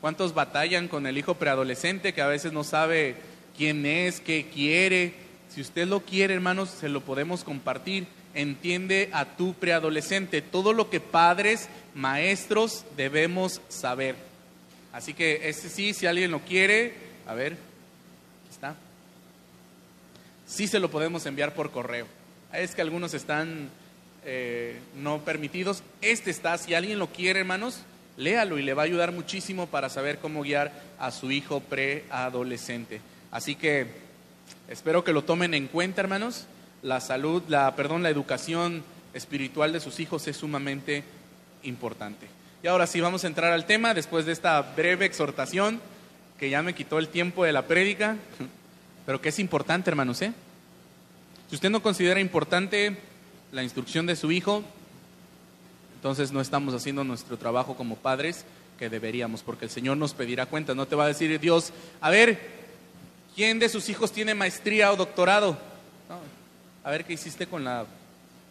¿Cuántos 0.00 0.32
batallan 0.32 0.88
con 0.88 1.06
el 1.06 1.18
hijo 1.18 1.34
preadolescente 1.34 2.14
que 2.14 2.22
a 2.22 2.28
veces 2.28 2.52
no 2.54 2.64
sabe 2.64 3.16
quién 3.56 3.84
es, 3.84 4.20
qué 4.20 4.46
quiere? 4.52 5.12
Si 5.50 5.60
usted 5.60 5.86
lo 5.86 6.00
quiere, 6.00 6.32
hermanos, 6.32 6.70
se 6.70 6.88
lo 6.88 7.02
podemos 7.02 7.44
compartir 7.44 8.06
entiende 8.34 9.10
a 9.12 9.24
tu 9.24 9.54
preadolescente, 9.54 10.42
todo 10.42 10.72
lo 10.72 10.90
que 10.90 11.00
padres, 11.00 11.68
maestros 11.94 12.84
debemos 12.96 13.60
saber. 13.68 14.16
Así 14.92 15.14
que 15.14 15.48
ese 15.48 15.68
sí, 15.68 15.94
si 15.94 16.06
alguien 16.06 16.30
lo 16.30 16.40
quiere, 16.40 16.94
a 17.26 17.34
ver, 17.34 17.56
está. 18.50 18.74
Sí 20.46 20.66
se 20.66 20.80
lo 20.80 20.90
podemos 20.90 21.26
enviar 21.26 21.54
por 21.54 21.70
correo. 21.70 22.06
Es 22.52 22.74
que 22.74 22.82
algunos 22.82 23.14
están 23.14 23.70
eh, 24.24 24.80
no 24.96 25.20
permitidos. 25.20 25.82
Este 26.00 26.30
está, 26.30 26.58
si 26.58 26.74
alguien 26.74 26.98
lo 26.98 27.08
quiere, 27.08 27.40
hermanos, 27.40 27.82
léalo 28.16 28.58
y 28.58 28.62
le 28.62 28.74
va 28.74 28.82
a 28.82 28.86
ayudar 28.86 29.12
muchísimo 29.12 29.68
para 29.68 29.88
saber 29.88 30.18
cómo 30.18 30.42
guiar 30.42 30.72
a 30.98 31.12
su 31.12 31.30
hijo 31.30 31.60
preadolescente. 31.60 33.00
Así 33.30 33.54
que 33.54 33.86
espero 34.68 35.04
que 35.04 35.12
lo 35.12 35.22
tomen 35.22 35.54
en 35.54 35.68
cuenta, 35.68 36.00
hermanos 36.00 36.46
la 36.82 37.00
salud, 37.00 37.42
la, 37.48 37.74
perdón, 37.76 38.02
la 38.02 38.10
educación 38.10 38.82
espiritual 39.14 39.72
de 39.72 39.80
sus 39.80 40.00
hijos 40.00 40.26
es 40.28 40.36
sumamente 40.36 41.04
importante. 41.62 42.26
Y 42.62 42.66
ahora 42.66 42.86
sí, 42.86 43.00
vamos 43.00 43.24
a 43.24 43.26
entrar 43.26 43.52
al 43.52 43.66
tema 43.66 43.94
después 43.94 44.26
de 44.26 44.32
esta 44.32 44.60
breve 44.60 45.06
exhortación 45.06 45.80
que 46.38 46.50
ya 46.50 46.62
me 46.62 46.74
quitó 46.74 46.98
el 46.98 47.08
tiempo 47.08 47.44
de 47.44 47.52
la 47.52 47.66
prédica, 47.66 48.16
pero 49.06 49.20
que 49.20 49.30
es 49.30 49.38
importante, 49.38 49.90
hermanos. 49.90 50.22
¿eh? 50.22 50.32
Si 51.48 51.54
usted 51.54 51.70
no 51.70 51.82
considera 51.82 52.20
importante 52.20 52.96
la 53.52 53.62
instrucción 53.62 54.06
de 54.06 54.16
su 54.16 54.30
hijo, 54.30 54.62
entonces 55.96 56.32
no 56.32 56.40
estamos 56.40 56.72
haciendo 56.72 57.04
nuestro 57.04 57.36
trabajo 57.36 57.76
como 57.76 57.96
padres 57.96 58.44
que 58.78 58.88
deberíamos, 58.88 59.42
porque 59.42 59.66
el 59.66 59.70
Señor 59.70 59.98
nos 59.98 60.14
pedirá 60.14 60.46
cuenta. 60.46 60.74
No 60.74 60.86
te 60.86 60.96
va 60.96 61.04
a 61.04 61.08
decir 61.08 61.38
Dios, 61.40 61.72
a 62.00 62.08
ver, 62.08 62.40
¿quién 63.34 63.58
de 63.58 63.68
sus 63.68 63.90
hijos 63.90 64.12
tiene 64.12 64.34
maestría 64.34 64.92
o 64.92 64.96
doctorado? 64.96 65.58
A 66.82 66.90
ver 66.90 67.04
qué 67.04 67.14
hiciste 67.14 67.46
con 67.46 67.64
la 67.64 67.86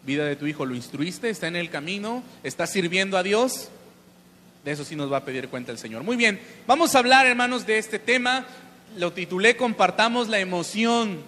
vida 0.04 0.26
de 0.26 0.36
tu 0.36 0.48
hijo. 0.48 0.66
¿Lo 0.66 0.76
instruiste? 0.76 1.30
¿Está 1.30 1.48
en 1.48 1.56
el 1.56 1.70
camino? 1.70 2.24
¿Está 2.44 2.68
sirviendo 2.68 3.18
a 3.18 3.24
Dios? 3.24 3.70
De 4.64 4.72
eso 4.72 4.84
sí 4.84 4.96
nos 4.96 5.12
va 5.12 5.18
a 5.18 5.26
pedir 5.26 5.50
cuenta 5.50 5.72
el 5.72 5.78
Señor. 5.78 6.04
Muy 6.04 6.18
bien, 6.18 6.40
vamos 6.68 6.96
a 6.96 7.00
hablar, 7.00 7.26
hermanos, 7.26 7.66
de 7.66 7.78
este 7.78 8.00
tema. 8.00 8.46
Lo 8.98 9.14
titulé 9.14 9.56
Compartamos 9.56 10.28
la 10.28 10.40
emoción. 10.40 11.20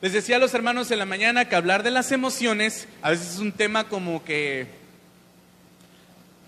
Les 0.00 0.12
decía 0.12 0.36
a 0.36 0.38
los 0.40 0.54
hermanos 0.54 0.90
en 0.90 0.98
la 0.98 1.06
mañana 1.06 1.48
que 1.48 1.54
hablar 1.54 1.82
de 1.82 1.92
las 1.92 2.10
emociones 2.10 2.88
a 3.02 3.10
veces 3.10 3.34
es 3.34 3.38
un 3.38 3.52
tema 3.52 3.88
como 3.88 4.24
que 4.24 4.66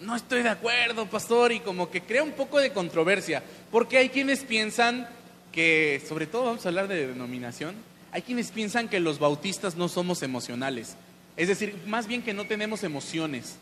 no 0.00 0.16
estoy 0.16 0.42
de 0.42 0.48
acuerdo, 0.48 1.06
pastor, 1.06 1.52
y 1.52 1.60
como 1.60 1.90
que 1.90 2.02
crea 2.02 2.22
un 2.22 2.32
poco 2.32 2.58
de 2.58 2.72
controversia, 2.72 3.42
porque 3.70 3.98
hay 3.98 4.08
quienes 4.08 4.40
piensan 4.40 5.08
que, 5.52 6.02
sobre 6.08 6.26
todo 6.26 6.46
vamos 6.46 6.66
a 6.66 6.68
hablar 6.68 6.88
de 6.88 7.06
denominación, 7.06 7.76
hay 8.14 8.22
quienes 8.22 8.52
piensan 8.52 8.88
que 8.88 9.00
los 9.00 9.18
bautistas 9.18 9.74
no 9.74 9.88
somos 9.88 10.22
emocionales, 10.22 10.94
es 11.36 11.48
decir, 11.48 11.76
más 11.88 12.06
bien 12.06 12.22
que 12.22 12.32
no 12.32 12.46
tenemos 12.46 12.84
emociones. 12.84 13.56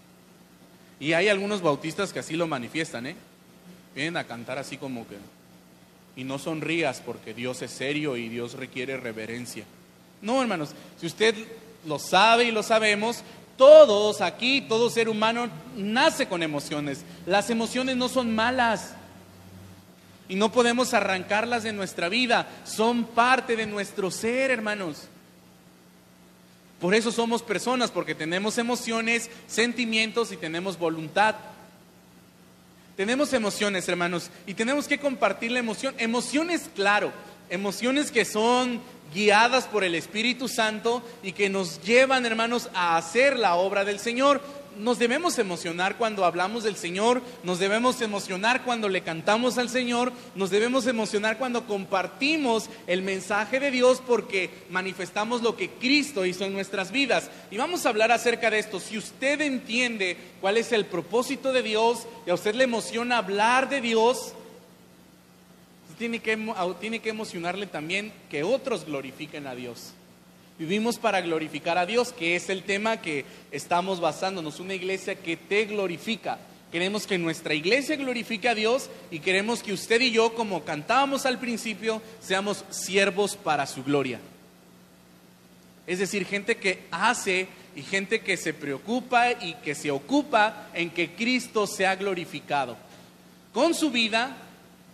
Y 1.00 1.14
hay 1.14 1.28
algunos 1.28 1.62
bautistas 1.62 2.12
que 2.12 2.18
así 2.18 2.36
lo 2.36 2.46
manifiestan, 2.46 3.06
¿eh? 3.06 3.16
Vienen 3.94 4.18
a 4.18 4.24
cantar 4.24 4.58
así 4.58 4.76
como 4.76 5.08
que, 5.08 5.16
y 6.16 6.24
no 6.24 6.38
sonrías 6.38 7.00
porque 7.00 7.32
Dios 7.32 7.62
es 7.62 7.70
serio 7.70 8.18
y 8.18 8.28
Dios 8.28 8.52
requiere 8.52 8.98
reverencia. 8.98 9.64
No, 10.20 10.42
hermanos, 10.42 10.72
si 11.00 11.06
usted 11.06 11.34
lo 11.86 11.98
sabe 11.98 12.44
y 12.44 12.50
lo 12.50 12.62
sabemos, 12.62 13.22
todos 13.56 14.20
aquí, 14.20 14.60
todo 14.68 14.90
ser 14.90 15.08
humano 15.08 15.48
nace 15.78 16.26
con 16.26 16.42
emociones. 16.42 17.06
Las 17.24 17.48
emociones 17.48 17.96
no 17.96 18.10
son 18.10 18.34
malas 18.34 18.96
y 20.32 20.34
no 20.34 20.50
podemos 20.50 20.94
arrancarlas 20.94 21.62
de 21.62 21.74
nuestra 21.74 22.08
vida, 22.08 22.48
son 22.64 23.04
parte 23.04 23.54
de 23.54 23.66
nuestro 23.66 24.10
ser, 24.10 24.50
hermanos. 24.50 25.02
Por 26.80 26.94
eso 26.94 27.12
somos 27.12 27.42
personas, 27.42 27.90
porque 27.90 28.14
tenemos 28.14 28.56
emociones, 28.56 29.28
sentimientos 29.46 30.32
y 30.32 30.38
tenemos 30.38 30.78
voluntad. 30.78 31.34
Tenemos 32.96 33.34
emociones, 33.34 33.86
hermanos, 33.90 34.30
y 34.46 34.54
tenemos 34.54 34.88
que 34.88 34.98
compartir 34.98 35.52
la 35.52 35.58
emoción. 35.58 35.94
Emociones, 35.98 36.70
claro, 36.74 37.12
emociones 37.50 38.10
que 38.10 38.24
son 38.24 38.80
guiadas 39.12 39.66
por 39.66 39.84
el 39.84 39.94
Espíritu 39.94 40.48
Santo 40.48 41.02
y 41.22 41.32
que 41.32 41.50
nos 41.50 41.82
llevan, 41.82 42.24
hermanos, 42.24 42.70
a 42.72 42.96
hacer 42.96 43.38
la 43.38 43.56
obra 43.56 43.84
del 43.84 43.98
Señor. 43.98 44.40
Nos 44.78 44.98
debemos 44.98 45.38
emocionar 45.38 45.96
cuando 45.96 46.24
hablamos 46.24 46.64
del 46.64 46.76
Señor, 46.76 47.22
nos 47.42 47.58
debemos 47.58 48.00
emocionar 48.00 48.64
cuando 48.64 48.88
le 48.88 49.02
cantamos 49.02 49.58
al 49.58 49.68
Señor, 49.68 50.12
nos 50.34 50.50
debemos 50.50 50.86
emocionar 50.86 51.38
cuando 51.38 51.66
compartimos 51.66 52.70
el 52.86 53.02
mensaje 53.02 53.60
de 53.60 53.70
Dios 53.70 54.02
porque 54.06 54.50
manifestamos 54.70 55.42
lo 55.42 55.56
que 55.56 55.70
Cristo 55.70 56.24
hizo 56.24 56.44
en 56.44 56.52
nuestras 56.52 56.90
vidas. 56.90 57.30
Y 57.50 57.56
vamos 57.56 57.84
a 57.84 57.90
hablar 57.90 58.12
acerca 58.12 58.50
de 58.50 58.58
esto. 58.58 58.80
Si 58.80 58.98
usted 58.98 59.40
entiende 59.40 60.16
cuál 60.40 60.56
es 60.56 60.72
el 60.72 60.86
propósito 60.86 61.52
de 61.52 61.62
Dios 61.62 62.06
y 62.26 62.30
a 62.30 62.34
usted 62.34 62.54
le 62.54 62.64
emociona 62.64 63.18
hablar 63.18 63.68
de 63.68 63.80
Dios, 63.80 64.34
tiene 65.98 66.18
que, 66.18 66.36
tiene 66.80 66.98
que 66.98 67.10
emocionarle 67.10 67.66
también 67.66 68.12
que 68.28 68.42
otros 68.42 68.84
glorifiquen 68.84 69.46
a 69.46 69.54
Dios. 69.54 69.92
Vivimos 70.62 70.96
para 70.96 71.20
glorificar 71.20 71.76
a 71.76 71.86
Dios, 71.86 72.12
que 72.12 72.36
es 72.36 72.48
el 72.48 72.62
tema 72.62 72.98
que 72.98 73.24
estamos 73.50 73.98
basándonos, 73.98 74.60
una 74.60 74.74
iglesia 74.74 75.16
que 75.16 75.36
te 75.36 75.64
glorifica. 75.64 76.38
Queremos 76.70 77.04
que 77.04 77.18
nuestra 77.18 77.52
iglesia 77.52 77.96
glorifique 77.96 78.48
a 78.48 78.54
Dios 78.54 78.88
y 79.10 79.18
queremos 79.18 79.60
que 79.60 79.72
usted 79.72 80.00
y 80.00 80.12
yo, 80.12 80.36
como 80.36 80.62
cantábamos 80.62 81.26
al 81.26 81.40
principio, 81.40 82.00
seamos 82.20 82.64
siervos 82.70 83.34
para 83.34 83.66
su 83.66 83.82
gloria. 83.82 84.20
Es 85.84 85.98
decir, 85.98 86.24
gente 86.26 86.56
que 86.56 86.84
hace 86.92 87.48
y 87.74 87.82
gente 87.82 88.20
que 88.20 88.36
se 88.36 88.54
preocupa 88.54 89.32
y 89.32 89.54
que 89.64 89.74
se 89.74 89.90
ocupa 89.90 90.68
en 90.74 90.90
que 90.90 91.10
Cristo 91.10 91.66
sea 91.66 91.96
glorificado 91.96 92.76
con 93.52 93.74
su 93.74 93.90
vida, 93.90 94.36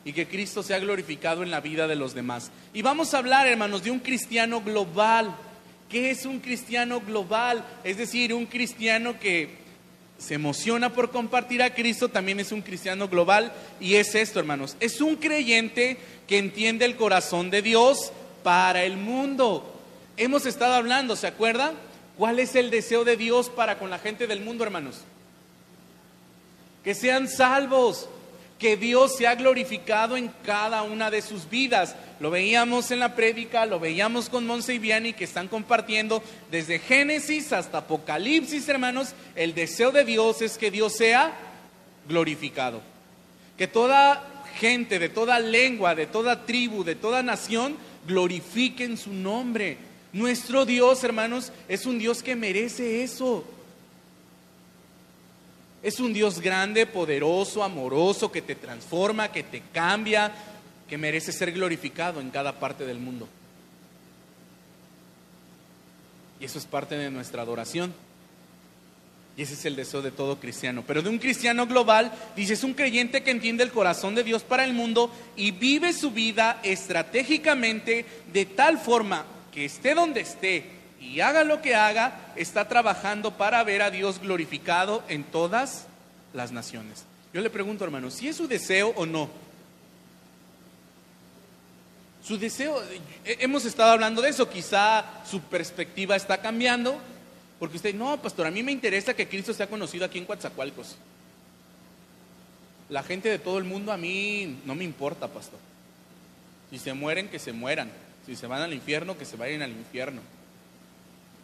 y 0.09 0.15
que 0.15 0.27
Cristo 0.27 0.63
sea 0.63 0.79
glorificado 0.79 1.43
en 1.43 1.51
la 1.51 1.61
vida 1.61 1.87
de 1.87 1.95
los 1.95 2.15
demás. 2.15 2.51
Y 2.73 2.81
vamos 2.81 3.13
a 3.13 3.19
hablar, 3.19 3.47
hermanos, 3.47 3.83
de 3.83 3.91
un 3.91 3.99
cristiano 3.99 4.63
global. 4.63 5.37
¿Qué 5.89 6.11
es 6.11 6.27
un 6.27 6.41
cristiano 6.41 7.01
global? 7.01 7.65
Es 7.83 7.97
decir, 7.97 8.35
un 8.35 8.47
cristiano 8.47 9.19
que 9.19 9.57
se 10.19 10.35
emociona 10.35 10.93
por 10.93 11.11
compartir 11.11 11.63
a 11.63 11.75
Cristo, 11.75 12.09
también 12.09 12.41
es 12.41 12.53
un 12.53 12.61
cristiano 12.61 13.09
global. 13.09 13.53
Y 13.81 13.95
es 13.95 14.15
esto, 14.15 14.39
hermanos, 14.39 14.77
es 14.81 15.01
un 15.01 15.17
creyente 15.17 15.97
que 16.27 16.39
entiende 16.39 16.85
el 16.85 16.97
corazón 16.97 17.51
de 17.51 17.63
Dios 17.63 18.13
para 18.43 18.85
el 18.85 18.97
mundo. 18.97 19.75
Hemos 20.17 20.45
estado 20.45 20.75
hablando, 20.75 21.17
¿se 21.17 21.27
acuerdan? 21.27 21.75
¿Cuál 22.19 22.41
es 22.41 22.57
el 22.57 22.71
deseo 22.71 23.05
de 23.05 23.17
Dios 23.17 23.49
para 23.49 23.79
con 23.79 23.91
la 23.91 23.99
gente 23.99 24.27
del 24.27 24.41
mundo, 24.41 24.65
hermanos? 24.65 24.97
Que 26.83 26.95
sean 26.95 27.29
salvos, 27.29 28.09
que 28.59 28.77
Dios 28.77 29.17
se 29.17 29.27
ha 29.27 29.37
glorificado 29.37 30.17
en 30.17 30.33
cada 30.45 30.83
una 30.83 31.11
de 31.11 31.23
sus 31.23 31.49
vidas. 31.49 31.95
Lo 32.19 32.31
veíamos 32.31 32.91
en 32.91 32.99
la 32.99 33.15
prédica, 33.15 33.67
lo 33.67 33.79
veíamos 33.79 34.29
con 34.29 34.47
Monse 34.47 34.75
y 34.75 34.79
Vianney 34.79 35.13
que 35.13 35.25
están 35.25 35.47
compartiendo 35.47 36.23
desde 36.51 36.81
Génesis 36.81 37.53
hasta 37.53 37.79
Apocalipsis, 37.79 38.69
hermanos. 38.69 39.15
El 39.37 39.55
deseo 39.55 39.93
de 39.93 40.05
Dios 40.05 40.43
es 40.43 40.59
que 40.59 40.73
Dios 40.73 40.95
sea 40.95 41.33
glorificado. 42.09 42.83
Que 43.57 43.69
toda 43.69 44.43
gente, 44.57 44.99
de 44.99 45.09
toda 45.09 45.39
lengua, 45.39 45.95
de 45.95 46.07
toda 46.07 46.45
tribu, 46.45 46.83
de 46.83 46.97
toda 46.97 47.23
nación, 47.23 47.77
glorifiquen 48.09 48.97
su 48.97 49.13
nombre. 49.13 49.77
Nuestro 50.13 50.65
Dios, 50.65 51.05
hermanos, 51.05 51.53
es 51.69 51.87
un 51.87 51.99
Dios 51.99 52.25
que 52.25 52.35
merece 52.35 53.05
eso. 53.05 53.45
Es 55.89 56.01
un 56.01 56.13
Dios 56.13 56.43
grande, 56.43 56.85
poderoso, 56.85 57.65
amoroso, 57.65 58.31
que 58.31 58.43
te 58.43 58.55
transforma, 58.55 59.33
que 59.33 59.43
te 59.43 59.63
cambia, 59.73 60.31
que 60.87 60.99
merece 60.99 61.33
ser 61.33 61.51
glorificado 61.51 62.21
en 62.21 62.29
cada 62.29 62.61
parte 62.61 62.85
del 62.85 62.99
mundo. 62.99 63.27
Y 66.39 66.45
eso 66.45 66.59
es 66.59 66.67
parte 66.67 66.95
de 66.99 67.11
nuestra 67.11 67.41
adoración. 67.41 67.95
Y 69.35 69.41
ese 69.41 69.55
es 69.55 69.65
el 69.65 69.77
deseo 69.77 70.03
de 70.03 70.11
todo 70.11 70.39
cristiano. 70.39 70.85
Pero 70.87 71.01
de 71.01 71.09
un 71.09 71.19
cristiano 71.19 71.67
global, 71.67 72.13
dice, 72.37 72.53
es 72.53 72.65
un 72.65 72.75
creyente 72.75 73.23
que 73.23 73.31
entiende 73.31 73.65
el 73.65 73.73
corazón 73.73 74.15
de 74.15 74.25
Dios 74.25 74.43
para 74.43 74.65
el 74.65 74.75
mundo 74.75 75.11
y 75.37 75.53
vive 75.53 75.95
su 75.95 76.11
vida 76.11 76.61
estratégicamente 76.65 78.05
de 78.31 78.45
tal 78.45 78.77
forma 78.77 79.25
que 79.51 79.65
esté 79.65 79.95
donde 79.95 80.21
esté, 80.21 80.71
y 81.01 81.21
haga 81.21 81.45
lo 81.45 81.63
que 81.63 81.75
haga, 81.75 82.33
está 82.37 82.67
trabajando 82.69 83.37
para 83.37 83.63
ver 83.63 83.83
a 83.83 83.91
Dios 83.91 84.21
glorificado 84.21 85.03
en 85.09 85.25
todas 85.25 85.87
las 86.33 86.51
naciones. 86.53 87.05
Yo 87.33 87.41
le 87.41 87.51
pregunto, 87.51 87.85
hermano, 87.85 88.11
si 88.11 88.29
es 88.29 88.37
su 88.37 88.49
deseo 88.49 88.93
o 88.97 89.07
no. 89.07 89.29
Su 92.25 92.37
deseo, 92.37 92.83
eh, 93.25 93.37
hemos 93.41 93.65
estado 93.65 93.93
hablando 93.93 94.21
de 94.21 94.31
eso, 94.31 94.51
quizá 94.51 95.05
su 95.25 95.41
perspectiva 95.43 96.17
está 96.17 96.39
cambiando, 96.39 96.99
porque 97.59 97.77
usted, 97.77 97.95
no, 97.95 98.21
pastor, 98.21 98.47
a 98.47 98.51
mí 98.51 98.63
me 98.63 98.73
interesa 98.73 99.15
que 99.15 99.29
Cristo 99.29 99.55
sea 99.55 99.69
conocido 99.69 100.05
aquí 100.05 100.19
en 100.19 100.25
Coatzacoalcos. 100.25 100.97
La 102.91 103.03
gente 103.03 103.29
de 103.29 103.39
todo 103.39 103.59
el 103.59 103.65
mundo 103.65 103.93
a 103.93 103.97
mí 103.97 104.61
no 104.65 104.75
me 104.75 104.85
importa, 104.85 105.29
pastor. 105.29 105.61
Si 106.71 106.79
se 106.79 106.93
mueren, 106.93 107.29
que 107.29 107.39
se 107.39 107.53
mueran. 107.53 107.91
Si 108.27 108.35
se 108.37 108.47
van 108.47 108.63
al 108.63 108.75
infierno, 108.75 109.17
que 109.17 109.25
se 109.25 109.37
vayan 109.37 109.63
al 109.63 109.71
infierno 109.71 110.21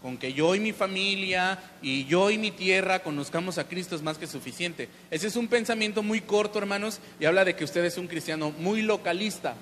con 0.04 0.18
que 0.18 0.34
yo 0.34 0.54
y 0.54 0.60
mi 0.60 0.74
familia 0.74 1.58
y 1.80 2.04
yo 2.04 2.30
y 2.30 2.36
mi 2.36 2.50
tierra 2.50 2.98
conozcamos 3.02 3.56
a 3.56 3.66
Cristo 3.66 3.96
es 3.96 4.02
más 4.02 4.18
que 4.18 4.26
suficiente. 4.26 4.90
Ese 5.10 5.28
es 5.28 5.34
un 5.34 5.48
pensamiento 5.48 6.02
muy 6.02 6.20
corto, 6.20 6.58
hermanos, 6.58 7.00
y 7.18 7.24
habla 7.24 7.42
de 7.42 7.56
que 7.56 7.64
usted 7.64 7.82
es 7.86 7.96
un 7.96 8.06
cristiano 8.06 8.50
muy 8.58 8.82
localista. 8.82 9.54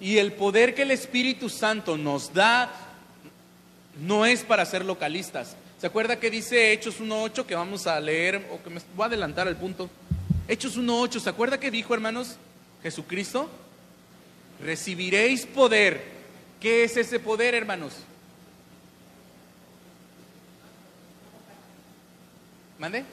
Y 0.00 0.16
el 0.16 0.32
poder 0.32 0.74
que 0.74 0.84
el 0.84 0.90
Espíritu 0.90 1.50
Santo 1.50 1.98
nos 1.98 2.32
da 2.32 2.72
no 4.00 4.24
es 4.24 4.42
para 4.42 4.64
ser 4.64 4.86
localistas. 4.86 5.54
¿Se 5.78 5.86
acuerda 5.86 6.18
que 6.18 6.30
dice 6.30 6.72
Hechos 6.72 6.98
1.8 6.98 7.44
que 7.44 7.54
vamos 7.54 7.86
a 7.86 8.00
leer, 8.00 8.42
o 8.50 8.62
que 8.62 8.70
me 8.70 8.80
voy 8.94 9.04
a 9.04 9.06
adelantar 9.08 9.46
al 9.46 9.58
punto? 9.58 9.90
Hechos 10.48 10.78
1.8, 10.78 11.20
¿se 11.20 11.28
acuerda 11.28 11.60
que 11.60 11.70
dijo, 11.70 11.92
hermanos, 11.92 12.38
Jesucristo? 12.82 13.50
Recibiréis 14.64 15.44
poder. 15.44 16.02
¿Qué 16.58 16.84
es 16.84 16.96
ese 16.96 17.20
poder, 17.20 17.54
hermanos? 17.54 17.92
¿Mande? 22.78 23.04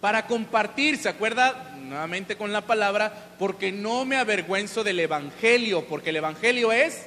Para 0.00 0.26
compartir, 0.26 0.96
¿se 0.96 1.08
acuerda? 1.08 1.76
Nuevamente 1.82 2.36
con 2.36 2.52
la 2.52 2.62
palabra, 2.62 3.12
porque 3.38 3.70
no 3.70 4.04
me 4.04 4.16
avergüenzo 4.16 4.82
del 4.82 5.00
Evangelio, 5.00 5.84
porque 5.86 6.10
el 6.10 6.16
Evangelio 6.16 6.72
es 6.72 7.02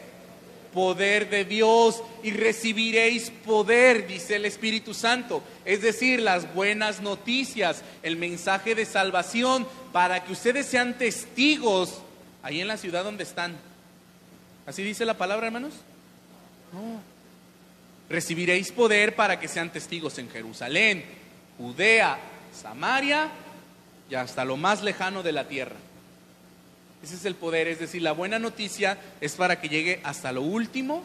poder 0.74 1.30
de 1.30 1.46
Dios 1.46 2.04
y 2.24 2.32
recibiréis 2.32 3.30
poder, 3.30 4.08
dice 4.08 4.36
el 4.36 4.46
Espíritu 4.46 4.94
Santo. 4.94 5.44
Es 5.66 5.82
decir, 5.82 6.20
las 6.20 6.54
buenas 6.54 7.02
noticias, 7.02 7.84
el 8.02 8.18
mensaje 8.18 8.76
de 8.76 8.86
salvación, 8.86 9.68
para 9.92 10.24
que 10.24 10.34
ustedes 10.34 10.66
sean 10.66 10.98
testigos 10.98 12.02
ahí 12.42 12.60
en 12.60 12.68
la 12.68 12.78
ciudad 12.78 13.04
donde 13.04 13.24
están. 13.24 13.56
¿Así 14.66 14.84
dice 14.84 15.06
la 15.06 15.18
palabra, 15.18 15.48
hermanos? 15.48 15.74
No. 16.74 17.02
Recibiréis 18.10 18.72
poder 18.72 19.16
para 19.16 19.40
que 19.40 19.48
sean 19.48 19.72
testigos 19.72 20.18
en 20.18 20.30
Jerusalén, 20.30 21.04
Judea, 21.58 22.18
Samaria 22.54 23.30
y 24.10 24.16
hasta 24.16 24.46
lo 24.46 24.58
más 24.58 24.82
lejano 24.84 25.24
de 25.24 25.32
la 25.32 25.48
tierra. 25.48 25.76
Ese 27.04 27.16
es 27.16 27.26
el 27.26 27.36
poder, 27.36 27.68
es 27.68 27.80
decir, 27.80 28.02
la 28.02 28.14
buena 28.14 28.40
noticia 28.40 28.98
es 29.20 29.34
para 29.36 29.60
que 29.60 29.70
llegue 29.70 30.00
hasta 30.04 30.32
lo 30.32 30.42
último 30.42 31.04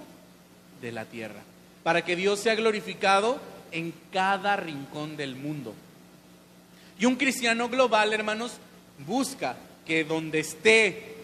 de 0.80 0.92
la 0.92 1.04
tierra, 1.04 1.40
para 1.82 2.04
que 2.04 2.14
Dios 2.14 2.38
sea 2.38 2.54
glorificado 2.54 3.40
en 3.72 3.92
cada 4.12 4.56
rincón 4.56 5.16
del 5.16 5.34
mundo. 5.34 5.74
Y 7.00 7.04
un 7.04 7.16
cristiano 7.16 7.68
global, 7.68 8.12
hermanos, 8.12 8.52
busca 9.06 9.56
que 9.86 10.04
donde 10.04 10.40
esté 10.40 11.16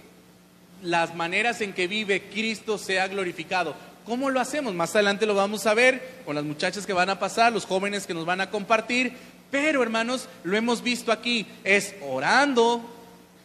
las 0.83 1.15
maneras 1.15 1.61
en 1.61 1.73
que 1.73 1.87
vive 1.87 2.23
Cristo 2.23 2.79
sea 2.79 3.09
glorificado. 3.09 3.75
¿Cómo 4.05 4.29
lo 4.29 4.39
hacemos? 4.39 4.75
Más 4.75 4.95
adelante 4.95 5.25
lo 5.25 5.35
vamos 5.35 5.67
a 5.67 5.73
ver 5.73 6.21
con 6.27 6.35
las 6.35 6.45
muchachas 6.45 6.85
que 6.85 6.93
van 6.93 7.09
a 7.09 7.19
pasar, 7.19 7.53
los 7.53 7.65
jóvenes 7.65 8.07
que 8.07 8.13
nos 8.13 8.27
van 8.27 8.41
a 8.41 8.51
compartir. 8.51 9.15
Pero 9.51 9.83
hermanos, 9.83 10.29
lo 10.43 10.57
hemos 10.57 10.83
visto 10.83 11.11
aquí, 11.11 11.47
es 11.63 11.95
orando. 12.03 12.83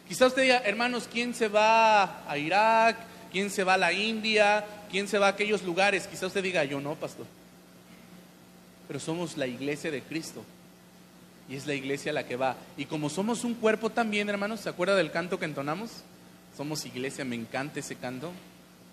Quizá 0.06 0.26
usted 0.26 0.42
diga, 0.42 0.58
hermanos, 0.58 1.08
¿quién 1.10 1.34
se 1.34 1.48
va 1.48 2.28
a 2.30 2.36
Irak? 2.36 2.96
¿Quién 3.32 3.48
se 3.48 3.64
va 3.64 3.74
a 3.74 3.78
la 3.78 3.92
India? 3.92 4.64
¿Quién 4.90 5.08
se 5.08 5.18
va 5.18 5.28
a 5.28 5.30
aquellos 5.30 5.62
lugares? 5.62 6.06
Quizá 6.06 6.26
usted 6.26 6.42
diga, 6.42 6.64
yo 6.64 6.80
no, 6.80 6.94
pastor. 6.94 7.26
pero 8.86 9.00
somos 9.00 9.38
la 9.38 9.46
iglesia 9.46 9.90
de 9.90 10.02
Cristo. 10.02 10.44
Y 11.48 11.56
es 11.56 11.66
la 11.66 11.74
iglesia 11.74 12.12
la 12.12 12.26
que 12.26 12.36
va. 12.36 12.56
Y 12.76 12.84
como 12.84 13.08
somos 13.08 13.44
un 13.44 13.54
cuerpo 13.54 13.90
también, 13.90 14.28
hermanos, 14.28 14.60
¿se 14.60 14.68
acuerda 14.68 14.94
del 14.94 15.10
canto 15.10 15.38
que 15.38 15.46
entonamos? 15.46 15.90
Somos 16.56 16.84
iglesia, 16.84 17.24
me 17.24 17.36
encanta 17.36 17.80
ese 17.80 17.96
canto 17.96 18.30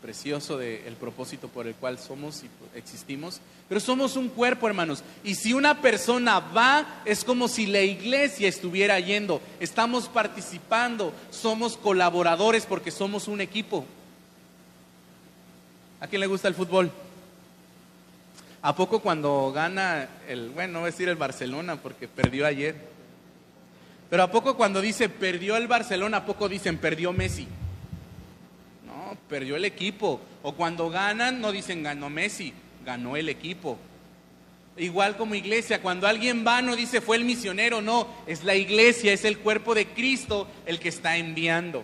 precioso 0.02 0.58
del 0.58 0.94
propósito 0.96 1.48
por 1.48 1.68
el 1.68 1.76
cual 1.76 2.00
somos 2.00 2.44
y 2.44 2.50
existimos. 2.78 3.42
Pero 3.68 3.82
somos 3.82 4.16
un 4.16 4.30
cuerpo, 4.30 4.68
hermanos. 4.68 5.04
Y 5.24 5.36
si 5.36 5.54
una 5.54 5.82
persona 5.82 6.40
va, 6.40 7.02
es 7.06 7.24
como 7.24 7.48
si 7.48 7.66
la 7.66 7.82
iglesia 7.82 8.48
estuviera 8.48 9.00
yendo. 9.00 9.42
Estamos 9.60 10.08
participando, 10.08 11.14
somos 11.32 11.78
colaboradores 11.78 12.66
porque 12.66 12.92
somos 12.92 13.28
un 13.28 13.42
equipo. 13.42 13.86
¿A 16.00 16.08
quién 16.08 16.22
le 16.22 16.28
gusta 16.28 16.48
el 16.48 16.56
fútbol? 16.56 16.92
¿A 18.62 18.76
poco 18.76 19.00
cuando 19.00 19.52
gana 19.52 20.08
el, 20.28 20.50
bueno, 20.50 20.74
no 20.74 20.80
voy 20.80 20.90
a 20.90 20.92
decir 20.92 21.10
el 21.10 21.16
Barcelona 21.16 21.78
porque 21.78 22.08
perdió 22.08 22.46
ayer, 22.46 22.76
pero 24.10 24.24
a 24.24 24.32
poco 24.32 24.56
cuando 24.56 24.82
dice 24.82 25.10
perdió 25.10 25.58
el 25.58 25.68
Barcelona, 25.68 26.18
a 26.18 26.26
poco 26.26 26.50
dicen 26.50 26.78
perdió 26.78 27.14
Messi? 27.14 27.48
Perdió 29.30 29.56
el 29.56 29.66
equipo. 29.66 30.22
O 30.44 30.54
cuando 30.54 30.90
ganan, 30.90 31.42
no 31.42 31.52
dicen 31.52 31.84
ganó 31.84 32.10
Messi, 32.10 32.54
ganó 32.86 33.16
el 33.16 33.30
equipo. 33.30 33.78
Igual 34.78 35.18
como 35.18 35.34
iglesia, 35.34 35.82
cuando 35.82 36.08
alguien 36.08 36.46
va 36.46 36.62
no 36.62 36.76
dice 36.76 37.02
fue 37.02 37.18
el 37.18 37.26
misionero, 37.26 37.82
no, 37.82 38.08
es 38.28 38.44
la 38.44 38.54
iglesia, 38.54 39.12
es 39.12 39.26
el 39.26 39.40
cuerpo 39.40 39.74
de 39.74 39.88
Cristo 39.88 40.48
el 40.68 40.80
que 40.80 40.90
está 40.90 41.18
enviando. 41.18 41.84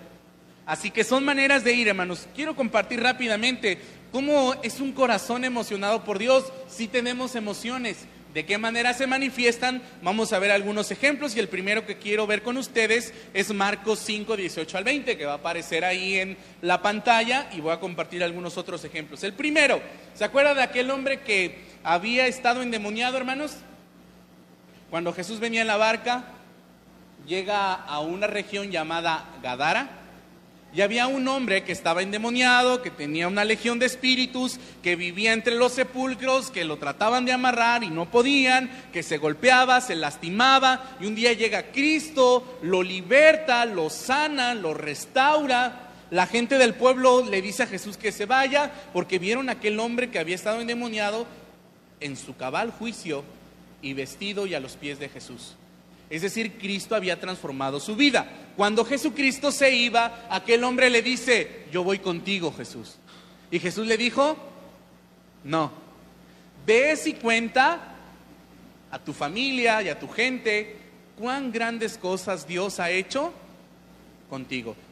Así 0.65 0.91
que 0.91 1.03
son 1.03 1.25
maneras 1.25 1.63
de 1.63 1.73
ir, 1.73 1.88
hermanos. 1.88 2.27
Quiero 2.36 2.55
compartir 2.55 3.01
rápidamente 3.01 3.79
cómo 4.12 4.53
es 4.62 4.79
un 4.79 4.93
corazón 4.93 5.43
emocionado 5.43 6.03
por 6.03 6.19
Dios. 6.19 6.53
Si 6.67 6.88
tenemos 6.88 7.36
emociones, 7.36 8.05
¿de 8.34 8.46
qué 8.46 8.58
manera 8.58 8.93
se 8.93 9.08
manifiestan? 9.08 9.82
Vamos 10.02 10.34
a 10.34 10.39
ver 10.39 10.52
algunos 10.52 10.91
ejemplos 10.91 11.36
y 11.36 11.39
el 11.39 11.50
primero 11.50 11.86
que 11.86 11.98
quiero 11.98 12.26
ver 12.28 12.41
con 12.41 12.58
ustedes 12.58 13.13
es 13.34 13.54
Marcos 13.54 14.00
5, 14.00 14.36
18 14.36 14.78
al 14.78 14.84
20, 14.84 15.17
que 15.17 15.26
va 15.26 15.34
a 15.34 15.38
aparecer 15.38 15.86
ahí 15.86 16.15
en 16.15 16.38
la 16.62 16.82
pantalla 16.82 17.50
y 17.54 17.62
voy 17.62 17.72
a 17.72 17.80
compartir 17.80 18.24
algunos 18.24 18.58
otros 18.58 18.84
ejemplos. 18.84 19.24
El 19.24 19.34
primero, 19.34 19.82
¿se 20.13 20.24
acuerda 20.24 20.54
de 20.54 20.63
aquel 20.63 20.89
hombre 20.91 21.22
que 21.22 21.60
había 21.84 22.28
estado 22.28 22.62
endemoniado, 22.62 23.17
hermanos? 23.17 23.58
Cuando 24.89 25.13
Jesús 25.13 25.39
venía 25.39 25.62
en 25.62 25.67
la 25.67 25.78
barca, 25.78 26.26
llega 27.28 27.74
a 27.74 28.00
una 28.00 28.28
región 28.28 28.72
llamada 28.72 29.26
Gadara 29.41 30.03
y 30.75 30.81
había 30.81 31.05
un 31.05 31.27
hombre 31.27 31.63
que 31.63 31.71
estaba 31.71 32.01
endemoniado, 32.01 32.81
que 32.81 32.89
tenía 32.89 33.27
una 33.27 33.45
legión 33.45 33.77
de 33.77 33.86
espíritus, 33.86 34.59
que 34.81 34.95
vivía 34.95 35.31
entre 35.31 35.53
los 35.53 35.73
sepulcros, 35.73 36.49
que 36.49 36.65
lo 36.65 36.77
trataban 36.77 37.25
de 37.25 37.31
amarrar 37.31 37.83
y 37.83 37.89
no 37.89 38.09
podían, 38.09 38.71
que 38.91 39.03
se 39.03 39.19
golpeaba, 39.19 39.81
se 39.81 39.95
lastimaba. 39.95 40.95
Y 40.99 41.05
un 41.05 41.13
día 41.13 41.33
llega 41.33 41.71
Cristo, 41.71 42.57
lo 42.63 42.81
liberta, 42.81 43.65
lo 43.65 43.91
sana, 43.91 44.55
lo 44.55 44.73
restaura. 44.73 45.91
La 46.09 46.25
gente 46.25 46.57
del 46.57 46.73
pueblo 46.73 47.23
le 47.23 47.43
dice 47.43 47.63
a 47.63 47.67
Jesús 47.67 47.97
que 47.97 48.12
se 48.12 48.25
vaya 48.25 48.71
porque 48.93 49.19
vieron 49.19 49.49
a 49.49 49.53
aquel 49.53 49.79
hombre 49.79 50.09
que 50.09 50.17
había 50.17 50.36
estado 50.36 50.59
endemoniado 50.59 51.27
en 51.99 52.17
su 52.17 52.36
cabal 52.36 52.71
juicio 52.71 53.23
y 53.83 53.93
vestido 53.93 54.47
y 54.47 54.55
a 54.55 54.59
los 54.59 54.75
pies 54.75 54.97
de 54.97 55.09
Jesús. 55.09 55.55
Es 56.13 56.21
decir, 56.21 56.60
Cristo 56.60 56.95
había 56.95 57.19
transformado 57.19 57.80
su 57.80 57.95
vida. 57.95 58.28
Cuando 58.56 58.86
Jesucristo 58.86 59.52
se 59.52 59.73
iba, 59.73 60.28
aquel 60.30 60.63
hombre 60.63 60.91
le 60.91 61.02
dice, 61.02 61.65
yo 61.71 61.84
voy 61.84 61.97
contigo, 61.97 62.54
Jesús. 62.54 62.97
Y 63.49 63.58
Jesús 63.58 63.88
le 63.88 63.97
dijo, 63.97 64.38
no, 65.43 65.71
ves 66.67 67.08
y 67.08 67.13
cuenta 67.13 67.95
a 68.91 68.99
tu 68.99 69.12
familia 69.12 69.82
y 69.82 69.89
a 69.89 69.97
tu 69.97 70.08
gente 70.08 70.78
cuán 71.17 71.52
grandes 71.52 71.97
cosas 71.97 72.45
Dios 72.45 72.80
ha 72.80 72.91
hecho 72.91 73.34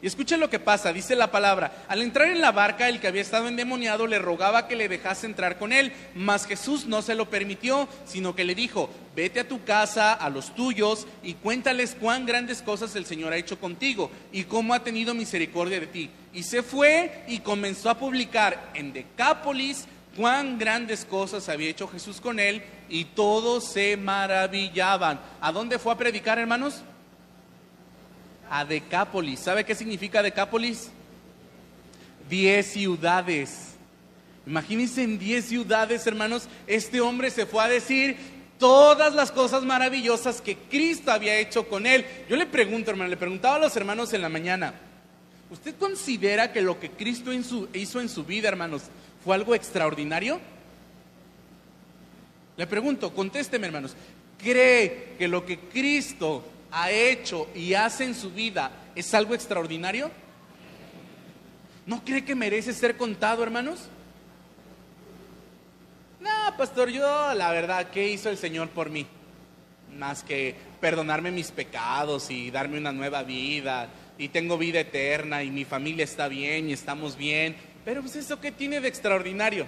Y 0.00 0.06
escuchen 0.06 0.40
lo 0.40 0.48
que 0.48 0.60
pasa, 0.60 0.92
dice 0.92 1.16
la 1.16 1.30
palabra. 1.30 1.84
Al 1.88 2.00
entrar 2.00 2.28
en 2.28 2.40
la 2.40 2.52
barca, 2.52 2.88
el 2.88 3.00
que 3.00 3.08
había 3.08 3.22
estado 3.22 3.48
endemoniado 3.48 4.06
le 4.06 4.18
rogaba 4.18 4.68
que 4.68 4.76
le 4.76 4.88
dejase 4.88 5.26
entrar 5.26 5.58
con 5.58 5.72
él, 5.72 5.92
mas 6.14 6.46
Jesús 6.46 6.86
no 6.86 7.02
se 7.02 7.14
lo 7.14 7.28
permitió, 7.28 7.88
sino 8.04 8.34
que 8.34 8.44
le 8.44 8.54
dijo, 8.54 8.88
vete 9.16 9.40
a 9.40 9.48
tu 9.48 9.64
casa, 9.64 10.12
a 10.12 10.30
los 10.30 10.54
tuyos, 10.54 11.06
y 11.22 11.34
cuéntales 11.34 11.96
cuán 11.98 12.24
grandes 12.24 12.62
cosas 12.62 12.94
el 12.94 13.04
Señor 13.04 13.32
ha 13.32 13.36
hecho 13.36 13.58
contigo 13.58 14.10
y 14.30 14.44
cómo 14.44 14.74
ha 14.74 14.84
tenido 14.84 15.12
misericordia 15.12 15.80
de 15.80 15.88
ti. 15.88 16.10
Y 16.32 16.44
se 16.44 16.62
fue 16.62 17.24
y 17.26 17.40
comenzó 17.40 17.90
a 17.90 17.98
publicar 17.98 18.70
en 18.74 18.92
Decápolis 18.92 19.86
cuán 20.16 20.58
grandes 20.58 21.04
cosas 21.04 21.48
había 21.48 21.70
hecho 21.70 21.88
Jesús 21.88 22.20
con 22.20 22.38
él, 22.38 22.62
y 22.88 23.06
todos 23.06 23.64
se 23.72 23.96
maravillaban. 23.96 25.18
¿A 25.40 25.50
dónde 25.50 25.78
fue 25.78 25.92
a 25.94 25.96
predicar, 25.96 26.38
hermanos? 26.38 26.82
A 28.50 28.64
Decápolis. 28.64 29.40
¿Sabe 29.40 29.64
qué 29.64 29.74
significa 29.74 30.22
Decápolis? 30.22 30.90
Diez 32.28 32.66
ciudades. 32.66 33.74
Imagínense 34.46 35.02
en 35.02 35.18
diez 35.18 35.46
ciudades, 35.46 36.06
hermanos, 36.06 36.48
este 36.66 37.00
hombre 37.00 37.30
se 37.30 37.46
fue 37.46 37.62
a 37.62 37.68
decir 37.68 38.16
todas 38.58 39.14
las 39.14 39.30
cosas 39.30 39.62
maravillosas 39.64 40.40
que 40.40 40.56
Cristo 40.56 41.12
había 41.12 41.38
hecho 41.38 41.68
con 41.68 41.86
él. 41.86 42.04
Yo 42.28 42.36
le 42.36 42.46
pregunto, 42.46 42.90
hermano, 42.90 43.10
le 43.10 43.16
preguntaba 43.16 43.56
a 43.56 43.60
los 43.60 43.76
hermanos 43.76 44.12
en 44.12 44.22
la 44.22 44.28
mañana, 44.28 44.74
¿usted 45.50 45.74
considera 45.76 46.52
que 46.52 46.62
lo 46.62 46.78
que 46.80 46.90
Cristo 46.90 47.32
hizo 47.32 48.00
en 48.00 48.08
su 48.08 48.24
vida, 48.24 48.48
hermanos, 48.48 48.82
fue 49.24 49.34
algo 49.34 49.54
extraordinario? 49.54 50.40
Le 52.56 52.66
pregunto, 52.66 53.14
contésteme, 53.14 53.66
hermanos, 53.66 53.94
¿cree 54.38 55.14
que 55.18 55.28
lo 55.28 55.46
que 55.46 55.58
Cristo 55.58 56.44
ha 56.72 56.90
hecho 56.90 57.48
y 57.54 57.74
hace 57.74 58.04
en 58.04 58.14
su 58.14 58.30
vida 58.30 58.70
es 58.94 59.12
algo 59.14 59.34
extraordinario? 59.34 60.10
¿No 61.86 62.04
cree 62.04 62.24
que 62.24 62.34
merece 62.34 62.72
ser 62.72 62.96
contado, 62.96 63.42
hermanos? 63.42 63.88
No, 66.20 66.56
pastor, 66.56 66.88
yo 66.90 67.34
la 67.34 67.50
verdad, 67.50 67.90
¿qué 67.90 68.08
hizo 68.08 68.30
el 68.30 68.38
Señor 68.38 68.68
por 68.70 68.90
mí? 68.90 69.06
Más 69.96 70.22
que 70.22 70.54
perdonarme 70.80 71.30
mis 71.30 71.50
pecados 71.50 72.30
y 72.30 72.50
darme 72.50 72.78
una 72.78 72.92
nueva 72.92 73.22
vida 73.24 73.88
y 74.16 74.28
tengo 74.28 74.56
vida 74.56 74.80
eterna 74.80 75.42
y 75.42 75.50
mi 75.50 75.64
familia 75.64 76.04
está 76.04 76.28
bien 76.28 76.70
y 76.70 76.72
estamos 76.72 77.16
bien. 77.16 77.56
Pero 77.84 78.00
pues 78.00 78.14
eso 78.14 78.40
qué 78.40 78.52
tiene 78.52 78.80
de 78.80 78.88
extraordinario? 78.88 79.66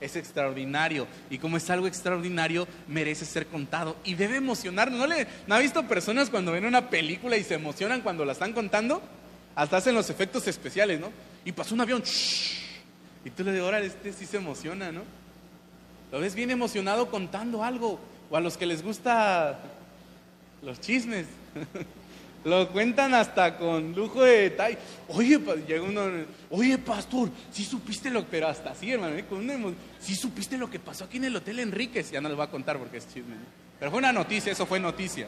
Es 0.00 0.16
extraordinario. 0.16 1.06
Y 1.28 1.38
como 1.38 1.56
es 1.56 1.68
algo 1.70 1.86
extraordinario, 1.86 2.66
merece 2.88 3.24
ser 3.24 3.46
contado. 3.46 3.96
Y 4.04 4.14
debe 4.14 4.36
emocionarnos. 4.36 4.98
¿No, 4.98 5.06
le, 5.06 5.26
¿No 5.46 5.54
ha 5.54 5.58
visto 5.58 5.86
personas 5.86 6.30
cuando 6.30 6.52
ven 6.52 6.64
una 6.64 6.90
película 6.90 7.36
y 7.36 7.44
se 7.44 7.54
emocionan 7.54 8.00
cuando 8.00 8.24
la 8.24 8.32
están 8.32 8.52
contando? 8.52 9.02
Hasta 9.54 9.76
hacen 9.76 9.94
los 9.94 10.10
efectos 10.10 10.46
especiales, 10.46 11.00
¿no? 11.00 11.10
Y 11.44 11.52
pasó 11.52 11.74
un 11.74 11.80
avión. 11.80 12.02
Y 13.24 13.30
tú 13.30 13.44
le 13.44 13.52
dices, 13.52 13.64
ahora 13.64 13.80
este 13.80 14.12
sí 14.12 14.26
se 14.26 14.38
emociona, 14.38 14.90
¿no? 14.90 15.02
Lo 16.10 16.20
ves 16.20 16.34
bien 16.34 16.50
emocionado 16.50 17.10
contando 17.10 17.62
algo. 17.62 18.00
O 18.30 18.36
a 18.36 18.40
los 18.40 18.56
que 18.56 18.66
les 18.66 18.82
gusta 18.82 19.58
los 20.62 20.80
chismes. 20.80 21.26
Lo 22.44 22.68
cuentan 22.70 23.12
hasta 23.12 23.58
con 23.58 23.94
lujo 23.94 24.22
de 24.22 24.42
detalle. 24.50 24.78
Oye, 25.08 25.38
llega 25.66 25.82
uno, 25.82 26.02
oye, 26.50 26.78
pastor, 26.78 27.30
si 27.50 27.64
supiste 27.64 28.08
lo 28.08 28.24
pero 28.24 28.48
hasta 28.48 28.70
así, 28.70 28.90
hermano, 28.90 29.14
¿eh? 29.14 29.24
si 29.98 30.14
supiste 30.14 30.56
lo 30.56 30.70
que 30.70 30.78
pasó 30.78 31.04
aquí 31.04 31.18
en 31.18 31.24
el 31.24 31.36
Hotel 31.36 31.58
Enríquez, 31.58 32.10
ya 32.10 32.20
no 32.20 32.30
lo 32.30 32.36
voy 32.36 32.46
a 32.46 32.50
contar 32.50 32.78
porque 32.78 32.96
es 32.96 33.06
chisme. 33.12 33.36
Pero 33.78 33.90
fue 33.90 33.98
una 33.98 34.12
noticia, 34.12 34.52
eso 34.52 34.64
fue 34.64 34.80
noticia, 34.80 35.26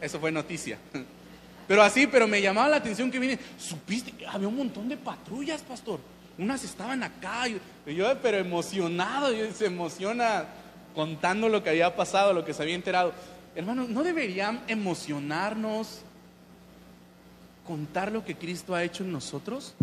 eso 0.00 0.20
fue 0.20 0.30
noticia. 0.30 0.78
Pero 1.68 1.80
así, 1.80 2.08
pero 2.08 2.26
me 2.26 2.42
llamaba 2.42 2.68
la 2.68 2.76
atención 2.76 3.10
que 3.10 3.20
viene, 3.20 3.38
supiste, 3.56 4.12
había 4.26 4.48
un 4.48 4.56
montón 4.56 4.88
de 4.88 4.96
patrullas, 4.96 5.62
pastor. 5.62 6.00
Unas 6.36 6.64
estaban 6.64 7.02
acá, 7.04 7.48
y 7.48 7.94
yo, 7.94 8.20
pero 8.20 8.36
emocionado, 8.36 9.28
se 9.54 9.66
emociona 9.66 10.46
contando 10.94 11.48
lo 11.48 11.62
que 11.62 11.70
había 11.70 11.94
pasado, 11.94 12.32
lo 12.32 12.44
que 12.44 12.52
se 12.52 12.62
había 12.62 12.74
enterado. 12.74 13.12
Hermano, 13.54 13.86
¿no 13.88 14.02
deberían 14.02 14.60
emocionarnos? 14.66 16.02
Contar 17.66 18.12
lo 18.12 18.24
que 18.24 18.36
Cristo 18.36 18.74
ha 18.74 18.84
hecho 18.84 19.04
en 19.04 19.12
nosotros? 19.12 19.74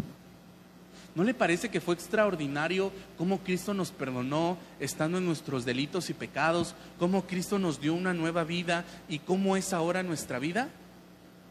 ¿No 1.16 1.24
le 1.24 1.34
parece 1.34 1.70
que 1.70 1.82
fue 1.82 1.96
extraordinario 1.96 2.92
cómo 3.18 3.40
Cristo 3.40 3.74
nos 3.74 3.92
perdonó 3.92 4.58
estando 4.80 5.18
en 5.18 5.26
nuestros 5.26 5.66
delitos 5.66 6.10
y 6.10 6.14
pecados? 6.14 6.76
¿Cómo 6.98 7.26
Cristo 7.26 7.58
nos 7.58 7.82
dio 7.82 7.94
una 7.94 8.14
nueva 8.14 8.44
vida 8.44 8.86
y 9.08 9.20
cómo 9.20 9.58
es 9.58 9.74
ahora 9.74 10.04
nuestra 10.04 10.40
vida? 10.40 10.70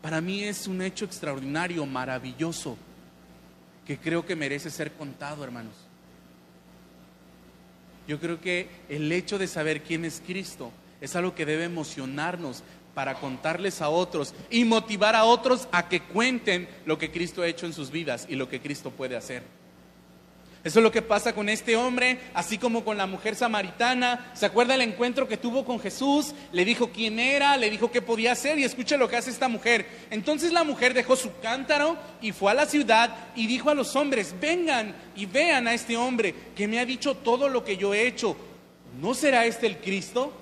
Para 0.01 0.21
mí 0.21 0.45
es 0.45 0.69
un 0.69 0.81
hecho 0.81 1.05
extraordinario, 1.05 1.85
maravilloso, 1.87 2.77
que 3.87 3.99
creo 3.99 4.25
que 4.25 4.37
merece 4.37 4.71
ser 4.71 4.93
contado, 4.93 5.43
hermanos. 5.43 5.75
Yo 8.07 8.19
creo 8.21 8.41
que 8.41 8.69
el 8.89 9.11
hecho 9.13 9.39
de 9.39 9.49
saber 9.49 9.83
quién 9.83 10.05
es 10.05 10.23
Cristo 10.25 10.73
es 11.01 11.15
algo 11.15 11.35
que 11.35 11.45
debe 11.45 11.65
emocionarnos, 11.65 12.63
para 12.99 13.15
contarles 13.15 13.81
a 13.81 13.91
otros 13.91 14.35
y 14.51 14.65
motivar 14.65 15.15
a 15.15 15.23
otros 15.23 15.69
a 15.71 15.89
que 15.89 16.01
cuenten 16.01 16.69
lo 16.85 16.99
que 16.99 17.13
Cristo 17.13 17.43
ha 17.43 17.47
hecho 17.47 17.65
en 17.65 17.73
sus 17.73 17.93
vidas 17.93 18.27
y 18.29 18.35
lo 18.35 18.49
que 18.49 18.61
Cristo 18.61 18.91
puede 18.91 19.15
hacer. 19.15 19.45
Eso 20.65 20.81
es 20.81 20.83
lo 20.83 20.91
que 20.91 21.01
pasa 21.01 21.33
con 21.33 21.49
este 21.49 21.77
hombre, 21.77 22.19
así 22.35 22.59
como 22.59 22.85
con 22.85 22.97
la 22.97 23.07
mujer 23.07 23.37
samaritana. 23.37 24.33
¿Se 24.35 24.47
acuerda 24.47 24.75
el 24.75 24.81
encuentro 24.81 25.29
que 25.29 25.37
tuvo 25.37 25.65
con 25.65 25.79
Jesús? 25.79 26.35
Le 26.51 26.65
dijo 26.65 26.91
quién 26.91 27.21
era, 27.21 27.57
le 27.57 27.71
dijo 27.71 27.93
qué 27.93 28.03
podía 28.03 28.33
hacer 28.33 28.59
y 28.59 28.65
escucha 28.65 28.97
lo 28.97 29.09
que 29.09 29.15
hace 29.15 29.31
esta 29.31 29.47
mujer. 29.47 29.87
Entonces 30.11 30.51
la 30.51 30.65
mujer 30.65 30.93
dejó 30.93 31.15
su 31.15 31.31
cántaro 31.39 31.97
y 32.21 32.33
fue 32.33 32.51
a 32.51 32.55
la 32.55 32.67
ciudad 32.67 33.15
y 33.37 33.47
dijo 33.47 33.71
a 33.71 33.77
los 33.77 33.95
hombres, 33.95 34.35
vengan 34.41 34.93
y 35.15 35.27
vean 35.27 35.69
a 35.69 35.75
este 35.75 35.97
hombre 35.97 36.35
que 36.57 36.67
me 36.67 36.81
ha 36.81 36.85
dicho 36.85 37.15
todo 37.15 37.49
lo 37.49 37.63
que 37.63 37.77
yo 37.77 37.95
he 37.95 38.09
hecho. 38.09 38.37
¿No 39.01 39.15
será 39.15 39.47
este 39.47 39.69
el 39.69 39.79
Cristo? 39.79 40.33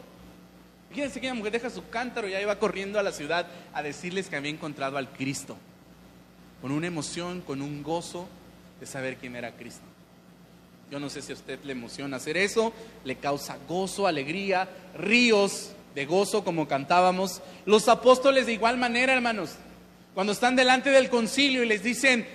Fíjense 0.97 1.21
que 1.21 1.27
la 1.27 1.35
mujer 1.35 1.53
deja 1.53 1.69
su 1.69 1.87
cántaro 1.91 2.27
y 2.27 2.33
ahí 2.33 2.47
va 2.47 2.59
corriendo 2.59 2.99
a 2.99 3.03
la 3.03 3.13
ciudad 3.13 3.47
a 3.75 3.83
decirles 3.83 4.31
que 4.31 4.37
había 4.37 4.51
encontrado 4.51 4.97
al 4.97 5.11
Cristo. 5.11 5.59
Con 6.63 6.73
una 6.73 6.87
emoción, 6.87 7.43
con 7.43 7.61
un 7.61 7.83
gozo 7.83 8.27
de 8.81 8.87
saber 8.87 9.19
quién 9.19 9.37
era 9.37 9.53
Cristo. 9.53 9.85
Yo 10.91 10.99
no 10.99 11.11
sé 11.11 11.21
si 11.21 11.33
a 11.33 11.35
usted 11.35 11.63
le 11.65 11.73
emociona 11.73 12.17
hacer 12.17 12.39
eso, 12.39 12.73
le 13.05 13.17
causa 13.17 13.59
gozo, 13.69 14.07
alegría, 14.07 14.71
ríos 14.97 15.73
de 15.95 16.07
gozo 16.07 16.43
como 16.43 16.67
cantábamos. 16.67 17.43
Los 17.67 17.91
apóstoles 17.91 18.47
de 18.47 18.55
igual 18.55 18.79
manera, 18.79 19.13
hermanos, 19.13 19.51
cuando 20.15 20.33
están 20.33 20.57
delante 20.57 20.89
del 20.89 21.11
concilio 21.11 21.63
y 21.63 21.69
les 21.69 21.83
dicen, 21.83 22.27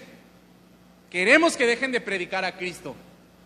queremos 1.09 1.57
que 1.57 1.65
dejen 1.65 1.91
de 1.91 2.01
predicar 2.01 2.45
a 2.45 2.57
Cristo. 2.57 2.95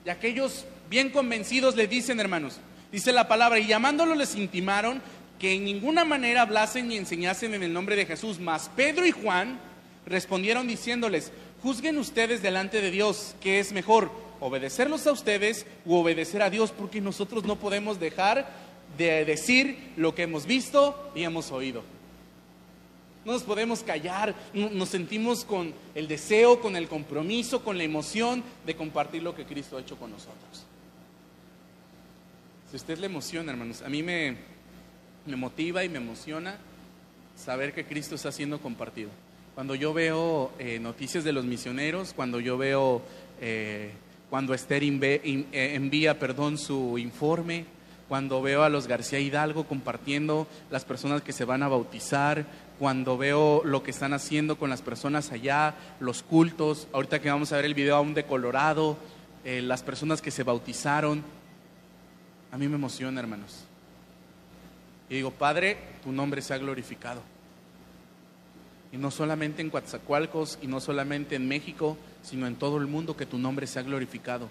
Y 0.06 0.10
aquellos 0.10 0.65
bien 0.89 1.10
convencidos 1.10 1.78
le 1.78 1.88
dicen, 1.88 2.19
hermanos, 2.19 2.60
dice 2.95 3.12
la 3.12 3.27
palabra, 3.27 3.60
y 3.60 3.67
llamándolos 3.67 4.15
les 4.15 4.36
intimaron 4.36 5.01
que 5.38 5.51
en 5.51 5.65
ninguna 5.65 6.05
manera 6.05 6.43
hablasen 6.43 6.88
ni 6.88 6.95
enseñasen 6.95 7.53
en 7.53 7.62
el 7.62 7.73
nombre 7.73 7.97
de 7.97 8.05
Jesús. 8.05 8.39
Mas 8.39 8.71
Pedro 8.73 9.05
y 9.05 9.12
Juan 9.12 9.60
respondieron 10.05 10.65
diciéndoles, 10.65 11.34
juzguen 11.62 11.97
ustedes 11.97 12.41
delante 12.41 12.79
de 12.79 12.91
Dios, 12.91 13.36
¿qué 13.41 13.60
es 13.60 13.73
mejor? 13.73 14.10
obedecerlos 14.39 15.08
a 15.08 15.12
ustedes 15.12 15.65
u 15.86 15.95
obedecer 15.95 16.41
a 16.41 16.49
Dios, 16.49 16.71
porque 16.71 17.01
nosotros 17.01 17.43
no 17.43 17.58
podemos 17.58 17.99
dejar 17.99 18.47
de 18.97 19.25
decir 19.25 19.91
lo 19.97 20.15
que 20.15 20.23
hemos 20.23 20.45
visto 20.45 21.12
y 21.15 21.23
hemos 21.23 21.51
oído. 21.51 21.84
No 23.25 23.34
nos 23.34 23.43
podemos 23.43 23.81
callar, 23.81 24.36
nos 24.53 24.89
sentimos 24.89 25.43
con 25.43 25.73
el 25.95 26.08
deseo, 26.08 26.62
con 26.62 26.77
el 26.77 26.88
compromiso, 26.88 27.62
con 27.62 27.77
la 27.77 27.84
emoción 27.84 28.43
de 28.65 28.75
compartir 28.75 29.21
lo 29.21 29.36
que 29.36 29.45
Cristo 29.45 29.77
ha 29.77 29.81
hecho 29.81 29.97
con 29.97 30.12
nosotros. 30.12 30.65
Usted 32.76 32.98
le 32.98 33.06
emociona, 33.06 33.54
hermanos, 33.54 33.82
a 33.84 33.88
mí 33.88 34.04
me, 34.04 34.36
me 35.26 35.38
motiva 35.38 35.86
y 35.86 35.90
me 35.90 35.98
emociona 35.98 36.58
saber 37.34 37.74
que 37.74 37.86
Cristo 37.86 38.16
está 38.16 38.34
siendo 38.34 38.60
compartido. 38.60 39.12
Cuando 39.54 39.76
yo 39.76 39.94
veo 39.94 40.52
eh, 40.60 40.78
noticias 40.80 41.24
de 41.24 41.32
los 41.32 41.46
misioneros, 41.46 42.12
cuando 42.14 42.42
yo 42.42 42.58
veo 42.58 43.02
eh, 43.40 43.92
cuando 44.30 44.54
Esther 44.54 44.84
eh, 44.84 45.46
envía 45.54 46.20
perdón, 46.20 46.58
su 46.58 46.98
informe, 46.98 47.64
cuando 48.10 48.42
veo 48.42 48.64
a 48.64 48.70
los 48.70 48.88
García 48.88 49.22
Hidalgo 49.22 49.64
compartiendo 49.64 50.46
las 50.70 50.84
personas 50.84 51.22
que 51.22 51.32
se 51.32 51.46
van 51.46 51.64
a 51.64 51.70
bautizar, 51.70 52.46
cuando 52.78 53.18
veo 53.18 53.62
lo 53.64 53.84
que 53.84 53.92
están 53.92 54.12
haciendo 54.12 54.58
con 54.58 54.70
las 54.70 54.82
personas 54.82 55.32
allá, 55.32 55.76
los 56.02 56.24
cultos, 56.24 56.90
ahorita 56.92 57.22
que 57.22 57.30
vamos 57.30 57.54
a 57.54 57.56
ver 57.56 57.64
el 57.64 57.74
video 57.74 57.96
aún 57.96 58.14
de 58.14 58.26
Colorado, 58.26 58.98
las 59.46 59.84
personas 59.84 60.22
que 60.22 60.32
se 60.32 60.44
bautizaron, 60.44 61.24
a 62.56 62.58
mí 62.58 62.70
me 62.70 62.76
emociona, 62.76 63.20
hermanos. 63.20 63.65
Y 65.10 65.15
digo, 65.15 65.30
Padre, 65.30 65.78
tu 66.02 66.13
nombre 66.13 66.41
se 66.41 66.54
ha 66.54 66.58
glorificado. 66.58 67.22
Y 68.94 68.98
no 68.98 69.12
solamente 69.12 69.62
en 69.62 69.70
Coatzacoalcos 69.70 70.60
y 70.62 70.68
no 70.68 70.80
solamente 70.80 71.36
en 71.36 71.50
México, 71.50 71.98
sino 72.24 72.48
en 72.48 72.56
todo 72.56 72.78
el 72.78 72.88
mundo 72.88 73.18
que 73.18 73.26
tu 73.26 73.38
nombre 73.38 73.68
sea 73.68 73.82
glorificado. 73.82 74.50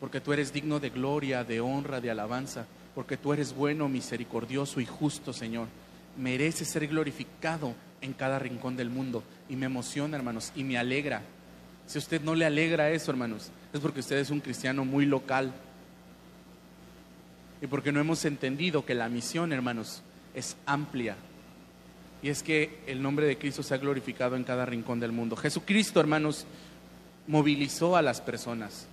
Porque 0.00 0.22
tú 0.22 0.32
eres 0.32 0.54
digno 0.54 0.80
de 0.80 0.88
gloria, 0.88 1.44
de 1.44 1.60
honra, 1.60 2.00
de 2.00 2.10
alabanza. 2.10 2.64
Porque 2.94 3.18
tú 3.18 3.34
eres 3.34 3.54
bueno, 3.54 3.86
misericordioso 3.90 4.80
y 4.80 4.86
justo, 4.86 5.34
Señor. 5.34 5.68
Mereces 6.16 6.68
ser 6.68 6.86
glorificado 6.86 7.74
en 8.00 8.14
cada 8.14 8.38
rincón 8.38 8.78
del 8.78 8.88
mundo. 8.88 9.22
Y 9.50 9.56
me 9.56 9.66
emociona, 9.66 10.16
hermanos, 10.16 10.52
y 10.56 10.64
me 10.64 10.78
alegra. 10.78 11.20
Si 11.86 11.98
a 11.98 12.00
usted 12.00 12.22
no 12.22 12.34
le 12.34 12.46
alegra 12.46 12.88
eso, 12.92 13.10
hermanos, 13.10 13.50
es 13.74 13.80
porque 13.80 14.00
usted 14.00 14.16
es 14.16 14.30
un 14.30 14.40
cristiano 14.40 14.86
muy 14.86 15.04
local. 15.04 15.52
Y 17.62 17.66
porque 17.66 17.92
no 17.92 18.00
hemos 18.00 18.24
entendido 18.24 18.84
que 18.84 18.94
la 18.94 19.08
misión, 19.08 19.52
hermanos, 19.52 20.02
es 20.34 20.56
amplia. 20.66 21.16
Y 22.22 22.28
es 22.28 22.42
que 22.42 22.80
el 22.86 23.02
nombre 23.02 23.26
de 23.26 23.38
Cristo 23.38 23.62
se 23.62 23.74
ha 23.74 23.78
glorificado 23.78 24.36
en 24.36 24.44
cada 24.44 24.66
rincón 24.66 25.00
del 25.00 25.12
mundo. 25.12 25.36
Jesucristo, 25.36 26.00
hermanos, 26.00 26.46
movilizó 27.26 27.96
a 27.96 28.02
las 28.02 28.20
personas. 28.20 28.86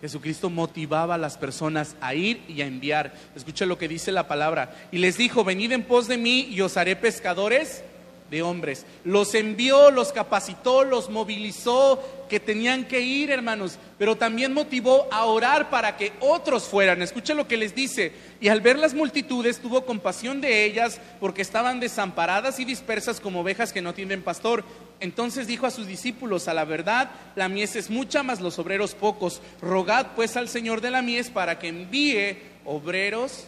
Jesucristo 0.00 0.50
motivaba 0.50 1.14
a 1.14 1.18
las 1.18 1.38
personas 1.38 1.96
a 2.00 2.14
ir 2.14 2.42
y 2.48 2.60
a 2.60 2.66
enviar. 2.66 3.14
Escucha 3.34 3.64
lo 3.64 3.78
que 3.78 3.88
dice 3.88 4.12
la 4.12 4.28
palabra. 4.28 4.88
Y 4.92 4.98
les 4.98 5.16
dijo, 5.16 5.42
venid 5.42 5.72
en 5.72 5.84
pos 5.84 6.06
de 6.06 6.18
mí 6.18 6.48
y 6.50 6.60
os 6.60 6.76
haré 6.76 6.96
pescadores 6.96 7.82
de 8.30 8.42
hombres. 8.42 8.86
Los 9.04 9.34
envió, 9.34 9.90
los 9.90 10.12
capacitó, 10.12 10.84
los 10.84 11.10
movilizó, 11.10 12.02
que 12.28 12.40
tenían 12.40 12.84
que 12.84 13.00
ir, 13.00 13.30
hermanos, 13.30 13.78
pero 13.98 14.16
también 14.16 14.52
motivó 14.52 15.06
a 15.12 15.24
orar 15.24 15.70
para 15.70 15.96
que 15.96 16.12
otros 16.20 16.64
fueran. 16.64 17.02
Escucha 17.02 17.34
lo 17.34 17.46
que 17.46 17.56
les 17.56 17.74
dice. 17.74 18.12
Y 18.40 18.48
al 18.48 18.60
ver 18.60 18.78
las 18.78 18.94
multitudes 18.94 19.60
tuvo 19.60 19.86
compasión 19.86 20.40
de 20.40 20.64
ellas 20.64 21.00
porque 21.20 21.42
estaban 21.42 21.80
desamparadas 21.80 22.58
y 22.58 22.64
dispersas 22.64 23.20
como 23.20 23.40
ovejas 23.40 23.72
que 23.72 23.82
no 23.82 23.94
tienen 23.94 24.22
pastor. 24.22 24.64
Entonces 24.98 25.46
dijo 25.46 25.66
a 25.66 25.70
sus 25.70 25.86
discípulos, 25.86 26.48
a 26.48 26.54
la 26.54 26.64
verdad, 26.64 27.10
la 27.36 27.48
mies 27.48 27.76
es 27.76 27.90
mucha, 27.90 28.22
mas 28.22 28.40
los 28.40 28.58
obreros 28.58 28.94
pocos. 28.94 29.40
Rogad 29.60 30.08
pues 30.16 30.36
al 30.36 30.48
Señor 30.48 30.80
de 30.80 30.90
la 30.90 31.02
mies 31.02 31.30
para 31.30 31.58
que 31.58 31.68
envíe 31.68 32.38
obreros 32.64 33.44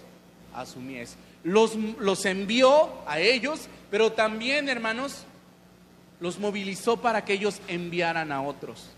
a 0.55 0.67
su 0.67 0.81
mies. 0.81 1.17
Los, 1.45 1.77
los 1.77 2.25
envió 2.25 2.91
a 3.07 3.21
ellos 3.21 3.69
pero 3.91 4.13
también, 4.13 4.69
hermanos, 4.69 5.25
los 6.21 6.39
movilizó 6.39 7.01
para 7.01 7.25
que 7.25 7.35
ellos 7.35 7.61
enviaran 7.69 8.33
a 8.33 8.43
otros. 8.43 8.91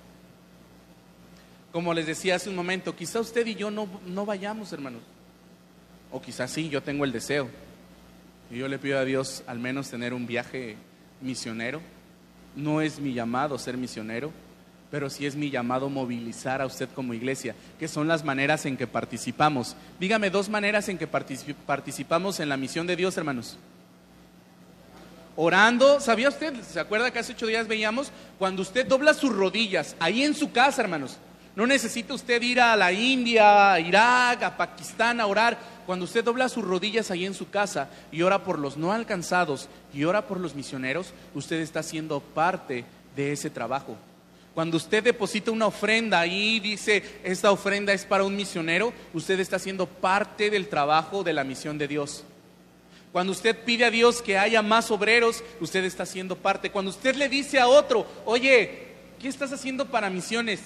Como 1.72 1.94
les 1.94 2.06
decía 2.06 2.36
hace 2.36 2.50
un 2.50 2.56
momento, 2.56 2.96
quizá 2.96 3.20
usted 3.20 3.46
y 3.46 3.54
yo 3.54 3.70
no, 3.70 3.88
no 4.06 4.26
vayamos, 4.26 4.72
hermanos. 4.72 5.02
O 6.10 6.20
quizás 6.20 6.50
sí, 6.50 6.68
yo 6.68 6.82
tengo 6.82 7.04
el 7.04 7.12
deseo. 7.12 7.48
Y 8.50 8.58
yo 8.58 8.66
le 8.66 8.80
pido 8.80 8.98
a 8.98 9.04
Dios 9.04 9.44
al 9.46 9.60
menos 9.60 9.88
tener 9.88 10.12
un 10.12 10.26
viaje 10.26 10.76
misionero. 11.20 11.80
No 12.56 12.80
es 12.80 12.98
mi 12.98 13.14
llamado 13.14 13.58
ser 13.58 13.76
misionero, 13.76 14.32
pero 14.90 15.10
sí 15.10 15.26
es 15.26 15.36
mi 15.36 15.50
llamado 15.50 15.88
movilizar 15.88 16.60
a 16.60 16.66
usted 16.66 16.88
como 16.94 17.14
iglesia, 17.14 17.54
que 17.78 17.88
son 17.88 18.08
las 18.08 18.24
maneras 18.24 18.66
en 18.66 18.76
que 18.76 18.86
participamos. 18.86 19.76
Dígame 19.98 20.30
dos 20.30 20.48
maneras 20.48 20.88
en 20.88 20.98
que 20.98 21.06
participamos 21.06 22.40
en 22.40 22.48
la 22.48 22.56
misión 22.56 22.86
de 22.86 22.96
Dios, 22.96 23.16
hermanos 23.16 23.58
orando. 25.36 26.00
¿Sabía 26.00 26.28
usted? 26.28 26.54
¿Se 26.62 26.78
acuerda 26.78 27.10
que 27.10 27.18
hace 27.18 27.32
ocho 27.32 27.46
días 27.46 27.66
veíamos? 27.66 28.12
Cuando 28.38 28.62
usted 28.62 28.86
dobla 28.86 29.14
sus 29.14 29.34
rodillas, 29.34 29.96
ahí 29.98 30.22
en 30.22 30.34
su 30.34 30.52
casa, 30.52 30.82
hermanos. 30.82 31.16
No 31.56 31.66
necesita 31.66 32.14
usted 32.14 32.40
ir 32.42 32.60
a 32.60 32.76
la 32.76 32.92
India, 32.92 33.72
a 33.72 33.80
Irak, 33.80 34.42
a 34.42 34.56
Pakistán 34.56 35.20
a 35.20 35.26
orar. 35.26 35.58
Cuando 35.86 36.04
usted 36.04 36.22
dobla 36.22 36.48
sus 36.48 36.64
rodillas 36.64 37.10
ahí 37.10 37.26
en 37.26 37.34
su 37.34 37.50
casa 37.50 37.88
y 38.12 38.22
ora 38.22 38.44
por 38.44 38.58
los 38.58 38.76
no 38.76 38.92
alcanzados 38.92 39.68
y 39.92 40.04
ora 40.04 40.26
por 40.26 40.38
los 40.38 40.54
misioneros, 40.54 41.12
usted 41.34 41.60
está 41.60 41.82
siendo 41.82 42.20
parte 42.20 42.84
de 43.16 43.32
ese 43.32 43.50
trabajo. 43.50 43.96
Cuando 44.60 44.76
usted 44.76 45.02
deposita 45.02 45.50
una 45.50 45.68
ofrenda 45.68 46.26
y 46.26 46.60
dice, 46.60 47.02
esta 47.24 47.50
ofrenda 47.50 47.94
es 47.94 48.04
para 48.04 48.24
un 48.24 48.36
misionero, 48.36 48.92
usted 49.14 49.40
está 49.40 49.58
siendo 49.58 49.86
parte 49.86 50.50
del 50.50 50.68
trabajo 50.68 51.24
de 51.24 51.32
la 51.32 51.44
misión 51.44 51.78
de 51.78 51.88
Dios. 51.88 52.24
Cuando 53.10 53.32
usted 53.32 53.56
pide 53.64 53.86
a 53.86 53.90
Dios 53.90 54.20
que 54.20 54.36
haya 54.36 54.60
más 54.60 54.90
obreros, 54.90 55.42
usted 55.62 55.82
está 55.84 56.02
haciendo 56.02 56.36
parte. 56.36 56.70
Cuando 56.70 56.90
usted 56.90 57.14
le 57.14 57.30
dice 57.30 57.58
a 57.58 57.68
otro, 57.68 58.06
oye, 58.26 58.88
¿qué 59.18 59.28
estás 59.28 59.50
haciendo 59.50 59.86
para 59.86 60.10
misiones? 60.10 60.60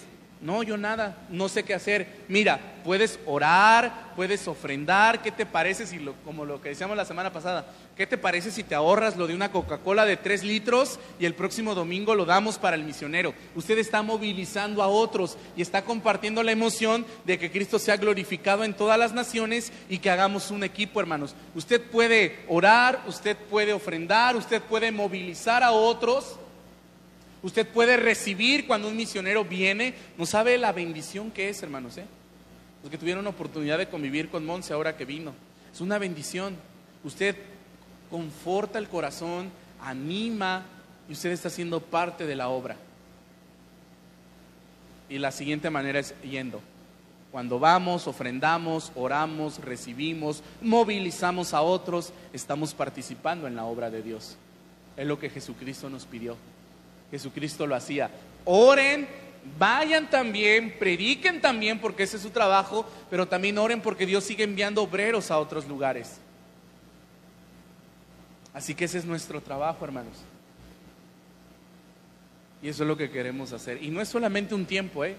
No, 0.44 0.62
yo 0.62 0.76
nada, 0.76 1.16
no 1.30 1.48
sé 1.48 1.62
qué 1.62 1.72
hacer. 1.72 2.06
Mira, 2.28 2.60
puedes 2.84 3.18
orar, 3.24 4.12
puedes 4.14 4.46
ofrendar. 4.46 5.22
¿Qué 5.22 5.32
te 5.32 5.46
parece 5.46 5.86
si, 5.86 5.98
lo, 5.98 6.12
como 6.16 6.44
lo 6.44 6.60
que 6.60 6.68
decíamos 6.68 6.98
la 6.98 7.06
semana 7.06 7.32
pasada, 7.32 7.64
qué 7.96 8.06
te 8.06 8.18
parece 8.18 8.50
si 8.50 8.62
te 8.62 8.74
ahorras 8.74 9.16
lo 9.16 9.26
de 9.26 9.34
una 9.34 9.50
Coca-Cola 9.50 10.04
de 10.04 10.18
tres 10.18 10.44
litros 10.44 11.00
y 11.18 11.24
el 11.24 11.34
próximo 11.34 11.74
domingo 11.74 12.14
lo 12.14 12.26
damos 12.26 12.58
para 12.58 12.76
el 12.76 12.84
misionero? 12.84 13.32
Usted 13.54 13.78
está 13.78 14.02
movilizando 14.02 14.82
a 14.82 14.88
otros 14.88 15.38
y 15.56 15.62
está 15.62 15.80
compartiendo 15.80 16.42
la 16.42 16.52
emoción 16.52 17.06
de 17.24 17.38
que 17.38 17.50
Cristo 17.50 17.78
sea 17.78 17.96
glorificado 17.96 18.64
en 18.64 18.74
todas 18.74 18.98
las 18.98 19.14
naciones 19.14 19.72
y 19.88 19.96
que 19.96 20.10
hagamos 20.10 20.50
un 20.50 20.62
equipo, 20.62 21.00
hermanos. 21.00 21.34
Usted 21.54 21.80
puede 21.80 22.44
orar, 22.48 23.02
usted 23.06 23.34
puede 23.48 23.72
ofrendar, 23.72 24.36
usted 24.36 24.60
puede 24.60 24.92
movilizar 24.92 25.62
a 25.62 25.72
otros 25.72 26.36
Usted 27.44 27.68
puede 27.68 27.98
recibir 27.98 28.66
cuando 28.66 28.88
un 28.88 28.96
misionero 28.96 29.44
viene. 29.44 29.92
No 30.16 30.24
sabe 30.24 30.56
la 30.56 30.72
bendición 30.72 31.30
que 31.30 31.50
es, 31.50 31.62
hermanos. 31.62 31.98
¿eh? 31.98 32.06
Los 32.82 32.90
que 32.90 32.96
tuvieron 32.96 33.26
oportunidad 33.26 33.76
de 33.76 33.90
convivir 33.90 34.30
con 34.30 34.46
Monse 34.46 34.72
ahora 34.72 34.96
que 34.96 35.04
vino. 35.04 35.34
Es 35.70 35.82
una 35.82 35.98
bendición. 35.98 36.56
Usted 37.04 37.36
conforta 38.10 38.78
el 38.78 38.88
corazón, 38.88 39.50
anima 39.78 40.64
y 41.06 41.12
usted 41.12 41.32
está 41.32 41.50
siendo 41.50 41.80
parte 41.80 42.26
de 42.26 42.34
la 42.34 42.48
obra. 42.48 42.76
Y 45.10 45.18
la 45.18 45.30
siguiente 45.30 45.68
manera 45.68 45.98
es 45.98 46.14
yendo. 46.22 46.62
Cuando 47.30 47.58
vamos, 47.58 48.06
ofrendamos, 48.06 48.90
oramos, 48.94 49.58
recibimos, 49.58 50.42
movilizamos 50.62 51.52
a 51.52 51.60
otros, 51.60 52.14
estamos 52.32 52.72
participando 52.72 53.46
en 53.46 53.54
la 53.54 53.64
obra 53.64 53.90
de 53.90 54.00
Dios. 54.00 54.38
Es 54.96 55.06
lo 55.06 55.18
que 55.18 55.28
Jesucristo 55.28 55.90
nos 55.90 56.06
pidió. 56.06 56.38
Jesucristo 57.10 57.66
lo 57.66 57.74
hacía. 57.74 58.10
Oren, 58.44 59.08
vayan 59.58 60.08
también, 60.10 60.76
prediquen 60.78 61.40
también 61.40 61.78
porque 61.78 62.04
ese 62.04 62.16
es 62.16 62.22
su 62.22 62.30
trabajo, 62.30 62.86
pero 63.10 63.26
también 63.26 63.58
oren 63.58 63.80
porque 63.80 64.06
Dios 64.06 64.24
sigue 64.24 64.44
enviando 64.44 64.82
obreros 64.82 65.30
a 65.30 65.38
otros 65.38 65.66
lugares. 65.66 66.18
Así 68.52 68.74
que 68.74 68.84
ese 68.84 68.98
es 68.98 69.04
nuestro 69.04 69.40
trabajo, 69.40 69.84
hermanos. 69.84 70.16
Y 72.62 72.68
eso 72.68 72.84
es 72.84 72.88
lo 72.88 72.96
que 72.96 73.10
queremos 73.10 73.52
hacer. 73.52 73.82
Y 73.82 73.88
no 73.90 74.00
es 74.00 74.08
solamente 74.08 74.54
un 74.54 74.64
tiempo, 74.64 75.04
¿eh? 75.04 75.16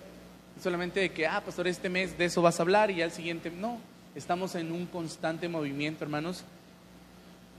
solamente 0.61 1.01
de 1.01 1.11
que, 1.11 1.27
ah, 1.27 1.41
pastor, 1.43 1.67
este 1.67 1.89
mes 1.89 2.17
de 2.17 2.25
eso 2.25 2.41
vas 2.41 2.59
a 2.59 2.63
hablar 2.63 2.91
y 2.91 3.01
al 3.01 3.11
siguiente. 3.11 3.51
No, 3.51 3.79
estamos 4.15 4.55
en 4.55 4.71
un 4.71 4.85
constante 4.85 5.49
movimiento, 5.49 6.03
hermanos, 6.03 6.43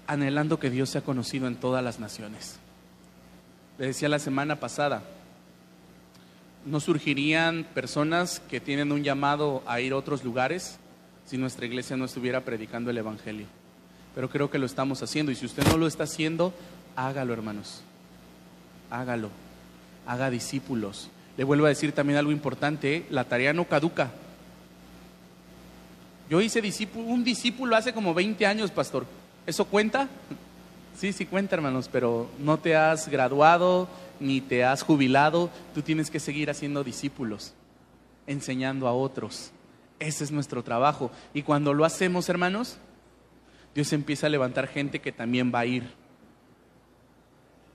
anhelando 0.07 0.59
que 0.59 0.71
Dios 0.71 0.91
sea 0.91 1.03
conocido 1.03 1.47
en 1.47 1.57
todas 1.57 1.85
las 1.85 2.01
naciones. 2.01 2.59
Le 3.79 3.89
decía 3.89 4.09
la 4.09 4.19
semana 4.19 4.57
pasada, 4.57 5.03
no 6.65 6.81
surgirían 6.81 7.65
personas 7.75 8.41
que 8.41 8.61
tienen 8.61 8.91
un 8.91 9.05
llamado 9.05 9.63
a 9.67 9.81
ir 9.81 9.93
a 9.93 9.97
otros 9.97 10.25
lugares 10.25 10.79
si 11.27 11.37
nuestra 11.37 11.67
iglesia 11.67 11.97
no 11.97 12.07
estuviera 12.07 12.41
predicando 12.41 12.91
el 12.91 12.99
Evangelio. 12.99 13.47
Pero 14.15 14.31
creo 14.31 14.51
que 14.51 14.59
lo 14.59 14.67
estamos 14.67 15.03
haciendo 15.03 15.31
y 15.31 15.35
si 15.35 15.45
usted 15.45 15.67
no 15.69 15.77
lo 15.77 15.87
está 15.87 16.05
haciendo, 16.05 16.55
hágalo, 16.97 17.35
hermanos. 17.35 17.83
Hágalo. 18.91 19.31
Haga 20.07 20.31
discípulos. 20.31 21.11
Le 21.37 21.45
vuelvo 21.45 21.67
a 21.67 21.71
decir 21.71 21.93
también 21.93 22.19
algo 22.19 22.33
importante, 22.33 22.97
¿eh? 22.97 23.07
la 23.11 23.25
tarea 23.25 23.53
no 23.53 23.67
caduca. 23.67 24.11
Yo 26.31 26.41
hice 26.41 26.63
discípulo, 26.63 27.07
un 27.07 27.23
discípulo 27.23 27.77
hace 27.77 27.93
como 27.93 28.15
20 28.15 28.47
años, 28.47 28.71
pastor. 28.71 29.07
¿Eso 29.47 29.67
cuenta? 29.67 30.09
Sí, 30.97 31.13
sí 31.13 31.27
cuenta, 31.27 31.55
hermanos, 31.55 31.91
pero 31.93 32.31
no 32.39 32.59
te 32.59 32.75
has 32.75 33.09
graduado 33.09 33.87
ni 34.19 34.41
te 34.41 34.65
has 34.65 34.83
jubilado. 34.83 35.51
Tú 35.75 35.83
tienes 35.83 36.11
que 36.11 36.19
seguir 36.19 36.49
haciendo 36.49 36.83
discípulos, 36.83 37.53
enseñando 38.27 38.89
a 38.89 38.95
otros. 38.95 39.51
Ese 39.99 40.25
es 40.25 40.31
nuestro 40.31 40.65
trabajo. 40.65 41.11
Y 41.35 41.43
cuando 41.43 41.75
lo 41.75 41.85
hacemos, 41.85 42.31
hermanos, 42.31 42.79
Dios 43.75 43.93
empieza 43.93 44.27
a 44.27 44.31
levantar 44.31 44.69
gente 44.69 45.01
que 45.01 45.13
también 45.13 45.53
va 45.55 45.61
a 45.61 45.67
ir 45.67 45.85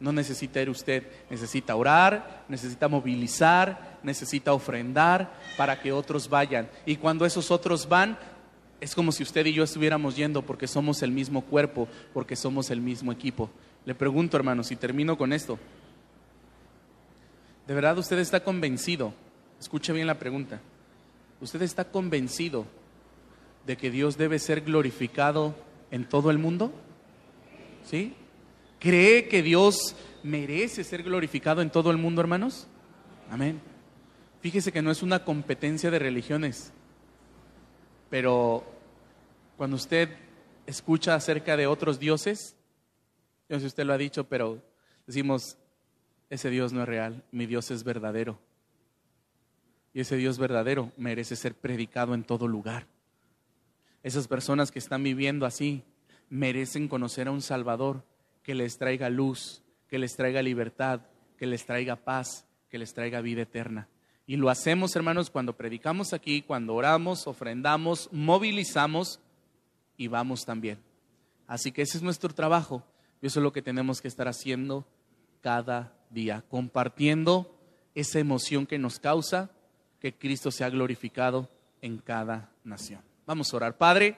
no 0.01 0.11
necesita 0.11 0.59
ir 0.59 0.69
usted, 0.69 1.03
necesita 1.29 1.75
orar, 1.75 2.43
necesita 2.49 2.87
movilizar, 2.87 3.99
necesita 4.01 4.51
ofrendar 4.51 5.31
para 5.55 5.79
que 5.79 5.91
otros 5.91 6.27
vayan. 6.27 6.67
Y 6.87 6.95
cuando 6.95 7.23
esos 7.23 7.51
otros 7.51 7.87
van, 7.87 8.17
es 8.81 8.95
como 8.95 9.11
si 9.11 9.21
usted 9.21 9.45
y 9.45 9.53
yo 9.53 9.63
estuviéramos 9.63 10.15
yendo 10.15 10.41
porque 10.41 10.67
somos 10.67 11.03
el 11.03 11.11
mismo 11.11 11.41
cuerpo, 11.41 11.87
porque 12.13 12.35
somos 12.35 12.71
el 12.71 12.81
mismo 12.81 13.11
equipo. 13.11 13.49
Le 13.85 13.93
pregunto, 13.93 14.35
hermano, 14.35 14.63
si 14.63 14.75
termino 14.75 15.17
con 15.17 15.31
esto. 15.31 15.59
¿De 17.67 17.75
verdad 17.75 17.97
usted 17.99 18.17
está 18.17 18.43
convencido? 18.43 19.13
Escuche 19.59 19.93
bien 19.93 20.07
la 20.07 20.17
pregunta. 20.17 20.59
¿Usted 21.39 21.61
está 21.61 21.85
convencido 21.85 22.65
de 23.67 23.77
que 23.77 23.91
Dios 23.91 24.17
debe 24.17 24.39
ser 24.39 24.61
glorificado 24.61 25.55
en 25.91 26.09
todo 26.09 26.31
el 26.31 26.39
mundo? 26.39 26.73
¿Sí? 27.85 28.15
¿Cree 28.79 29.27
que 29.27 29.43
Dios 29.43 29.95
merece 30.23 30.83
ser 30.83 31.03
glorificado 31.03 31.61
en 31.61 31.69
todo 31.69 31.91
el 31.91 31.97
mundo, 31.97 32.21
hermanos? 32.21 32.67
Amén. 33.29 33.61
Fíjese 34.41 34.71
que 34.71 34.81
no 34.81 34.89
es 34.89 35.03
una 35.03 35.23
competencia 35.23 35.91
de 35.91 35.99
religiones, 35.99 36.73
pero 38.11 38.63
cuando 39.55 39.77
usted 39.77 40.09
escucha 40.67 41.15
acerca 41.15 41.55
de 41.55 41.65
otros 41.65 41.97
dioses, 41.97 42.57
yo 43.47 43.55
no 43.55 43.59
sé 43.59 43.61
si 43.61 43.67
usted 43.67 43.85
lo 43.85 43.93
ha 43.93 43.97
dicho, 43.97 44.25
pero 44.25 44.61
decimos, 45.07 45.57
ese 46.29 46.49
Dios 46.49 46.73
no 46.73 46.81
es 46.81 46.89
real, 46.89 47.23
mi 47.31 47.45
Dios 47.45 47.71
es 47.71 47.85
verdadero. 47.85 48.37
Y 49.93 50.01
ese 50.01 50.17
Dios 50.17 50.37
verdadero 50.37 50.91
merece 50.97 51.37
ser 51.37 51.55
predicado 51.55 52.13
en 52.13 52.25
todo 52.25 52.49
lugar. 52.49 52.85
Esas 54.03 54.27
personas 54.27 54.71
que 54.71 54.79
están 54.79 55.03
viviendo 55.03 55.45
así 55.45 55.83
merecen 56.29 56.89
conocer 56.89 57.29
a 57.29 57.31
un 57.31 57.41
Salvador 57.41 58.03
que 58.43 58.55
les 58.55 58.77
traiga 58.77 59.09
luz, 59.09 59.63
que 59.87 59.99
les 59.99 60.17
traiga 60.17 60.41
libertad, 60.41 61.01
que 61.37 61.47
les 61.47 61.65
traiga 61.65 61.95
paz, 61.95 62.45
que 62.69 62.77
les 62.77 62.93
traiga 62.93 63.21
vida 63.21 63.43
eterna. 63.43 63.87
Y 64.31 64.37
lo 64.37 64.49
hacemos, 64.49 64.95
hermanos, 64.95 65.29
cuando 65.29 65.57
predicamos 65.57 66.13
aquí, 66.13 66.41
cuando 66.41 66.73
oramos, 66.73 67.27
ofrendamos, 67.27 68.07
movilizamos 68.13 69.19
y 69.97 70.07
vamos 70.07 70.45
también. 70.45 70.79
Así 71.47 71.73
que 71.73 71.81
ese 71.81 71.97
es 71.97 72.01
nuestro 72.01 72.33
trabajo 72.33 72.81
y 73.21 73.27
eso 73.27 73.41
es 73.41 73.43
lo 73.43 73.51
que 73.51 73.61
tenemos 73.61 73.99
que 73.99 74.07
estar 74.07 74.29
haciendo 74.29 74.87
cada 75.41 75.91
día, 76.11 76.45
compartiendo 76.47 77.53
esa 77.93 78.19
emoción 78.19 78.65
que 78.65 78.79
nos 78.79 78.99
causa 78.99 79.51
que 79.99 80.13
Cristo 80.13 80.49
sea 80.49 80.69
glorificado 80.69 81.49
en 81.81 81.97
cada 81.97 82.51
nación. 82.63 83.01
Vamos 83.25 83.53
a 83.53 83.57
orar. 83.57 83.77
Padre, 83.77 84.15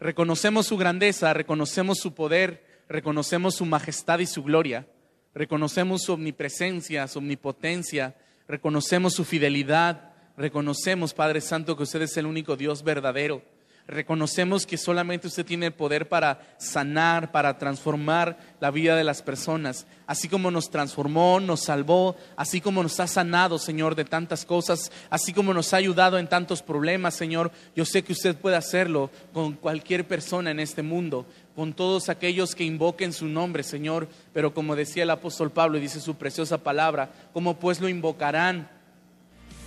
reconocemos 0.00 0.68
su 0.68 0.78
grandeza, 0.78 1.34
reconocemos 1.34 1.98
su 1.98 2.14
poder, 2.14 2.64
reconocemos 2.88 3.56
su 3.56 3.66
majestad 3.66 4.20
y 4.20 4.26
su 4.26 4.42
gloria, 4.42 4.88
reconocemos 5.34 6.00
su 6.00 6.14
omnipresencia, 6.14 7.06
su 7.08 7.18
omnipotencia, 7.18 8.16
reconocemos 8.48 9.14
su 9.14 9.24
fidelidad, 9.24 10.12
reconocemos, 10.36 11.14
Padre 11.14 11.40
Santo, 11.40 11.76
que 11.76 11.82
usted 11.84 12.02
es 12.02 12.16
el 12.16 12.26
único 12.26 12.56
Dios 12.56 12.82
verdadero 12.82 13.42
reconocemos 13.88 14.66
que 14.66 14.76
solamente 14.76 15.26
usted 15.26 15.46
tiene 15.46 15.66
el 15.66 15.72
poder 15.72 16.08
para 16.08 16.40
sanar, 16.58 17.32
para 17.32 17.56
transformar 17.56 18.36
la 18.60 18.70
vida 18.70 18.94
de 18.94 19.02
las 19.02 19.22
personas. 19.22 19.86
Así 20.06 20.28
como 20.28 20.50
nos 20.50 20.70
transformó, 20.70 21.40
nos 21.40 21.60
salvó, 21.60 22.14
así 22.36 22.60
como 22.60 22.82
nos 22.82 23.00
ha 23.00 23.06
sanado, 23.06 23.58
Señor, 23.58 23.94
de 23.94 24.04
tantas 24.04 24.44
cosas, 24.44 24.92
así 25.08 25.32
como 25.32 25.54
nos 25.54 25.72
ha 25.72 25.78
ayudado 25.78 26.18
en 26.18 26.28
tantos 26.28 26.62
problemas, 26.62 27.14
Señor, 27.14 27.50
yo 27.74 27.86
sé 27.86 28.04
que 28.04 28.12
usted 28.12 28.36
puede 28.36 28.56
hacerlo 28.56 29.10
con 29.32 29.54
cualquier 29.54 30.06
persona 30.06 30.50
en 30.50 30.60
este 30.60 30.82
mundo, 30.82 31.24
con 31.56 31.72
todos 31.72 32.10
aquellos 32.10 32.54
que 32.54 32.64
invoquen 32.64 33.14
su 33.14 33.24
nombre, 33.24 33.62
Señor. 33.62 34.06
Pero 34.34 34.52
como 34.52 34.76
decía 34.76 35.04
el 35.04 35.10
apóstol 35.10 35.50
Pablo 35.50 35.78
y 35.78 35.80
dice 35.80 36.00
su 36.00 36.14
preciosa 36.16 36.58
palabra, 36.58 37.10
¿cómo 37.32 37.58
pues 37.58 37.80
lo 37.80 37.88
invocarán 37.88 38.68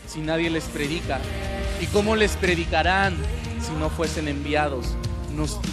si 0.07 0.19
nadie 0.21 0.51
les 0.51 0.65
predica? 0.65 1.19
¿Y 1.81 1.87
cómo 1.87 2.15
les 2.15 2.35
predicarán 2.37 3.15
si 3.61 3.73
no 3.73 3.89
fuesen 3.89 4.27
enviados. 4.27 4.87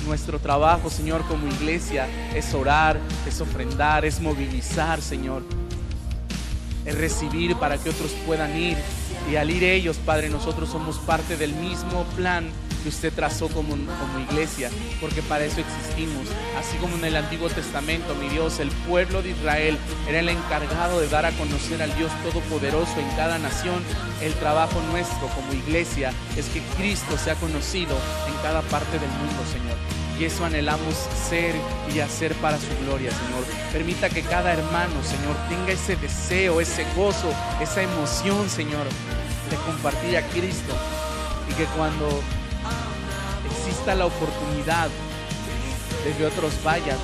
nuestro 0.06 0.38
trabajo, 0.38 0.88
Señor, 0.88 1.26
como 1.26 1.48
iglesia 1.48 2.06
es 2.34 2.54
orar, 2.54 3.00
es 3.26 3.40
ofrendar, 3.40 4.04
es 4.04 4.20
movilizar, 4.20 5.00
Señor. 5.00 5.42
Es 6.84 6.96
recibir 6.96 7.56
para 7.56 7.76
que 7.76 7.90
otros 7.90 8.12
puedan 8.26 8.56
ir. 8.56 8.76
Y 9.30 9.36
al 9.36 9.50
ir 9.50 9.64
ellos, 9.64 9.98
Padre, 9.98 10.30
nosotros 10.30 10.68
somos 10.68 10.98
parte 10.98 11.36
del 11.36 11.52
mismo 11.54 12.04
plan 12.16 12.50
que 12.78 12.88
usted 12.88 13.12
trazó 13.12 13.48
como, 13.48 13.70
como 13.70 14.18
iglesia, 14.30 14.70
porque 15.00 15.22
para 15.22 15.44
eso 15.44 15.60
existimos. 15.60 16.28
Así 16.58 16.76
como 16.78 16.96
en 16.96 17.04
el 17.04 17.16
Antiguo 17.16 17.48
Testamento, 17.48 18.14
mi 18.14 18.28
Dios, 18.28 18.60
el 18.60 18.70
pueblo 18.88 19.22
de 19.22 19.30
Israel 19.30 19.78
era 20.08 20.20
el 20.20 20.28
encargado 20.28 21.00
de 21.00 21.08
dar 21.08 21.26
a 21.26 21.32
conocer 21.32 21.82
al 21.82 21.94
Dios 21.96 22.12
Todopoderoso 22.22 22.98
en 22.98 23.08
cada 23.16 23.38
nación, 23.38 23.82
el 24.20 24.32
trabajo 24.34 24.80
nuestro 24.90 25.28
como 25.28 25.52
iglesia 25.52 26.12
es 26.36 26.46
que 26.46 26.60
Cristo 26.76 27.16
sea 27.18 27.34
conocido 27.36 27.96
en 28.26 28.34
cada 28.42 28.62
parte 28.62 28.98
del 28.98 29.10
mundo, 29.10 29.42
Señor. 29.52 29.76
Y 30.18 30.24
eso 30.24 30.44
anhelamos 30.44 30.94
ser 31.28 31.54
y 31.94 32.00
hacer 32.00 32.34
para 32.34 32.58
su 32.58 32.66
gloria, 32.84 33.12
Señor. 33.12 33.44
Permita 33.72 34.08
que 34.08 34.22
cada 34.22 34.52
hermano, 34.52 35.02
Señor, 35.04 35.36
tenga 35.48 35.72
ese 35.72 35.94
deseo, 35.94 36.60
ese 36.60 36.84
gozo, 36.96 37.32
esa 37.60 37.82
emoción, 37.82 38.50
Señor, 38.50 38.84
de 39.48 39.56
compartir 39.64 40.16
a 40.16 40.22
Cristo. 40.22 40.74
Y 41.48 41.54
que 41.54 41.64
cuando 41.76 42.20
la 43.94 44.06
oportunidad 44.06 44.88
de 46.04 46.12
que 46.16 46.26
otros 46.26 46.52
vayan, 46.62 46.98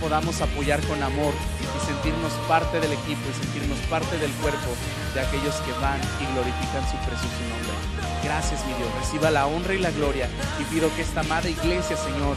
podamos 0.00 0.40
apoyar 0.40 0.80
con 0.86 1.02
amor 1.02 1.32
y 1.60 1.86
sentirnos 1.86 2.32
parte 2.48 2.80
del 2.80 2.92
equipo 2.92 3.20
y 3.28 3.44
sentirnos 3.44 3.78
parte 3.90 4.18
del 4.18 4.30
cuerpo 4.40 4.72
de 5.14 5.20
aquellos 5.20 5.54
que 5.66 5.72
van 5.80 6.00
y 6.20 6.24
glorifican 6.32 6.84
su 6.88 6.96
precioso 7.04 7.40
nombre. 7.52 7.76
Gracias, 8.24 8.64
mi 8.66 8.74
Dios. 8.74 8.88
Reciba 9.00 9.30
la 9.30 9.46
honra 9.46 9.74
y 9.74 9.78
la 9.78 9.90
gloria 9.90 10.28
y 10.60 10.64
pido 10.64 10.88
que 10.94 11.02
esta 11.02 11.20
amada 11.20 11.48
iglesia, 11.48 11.96
Señor, 11.96 12.36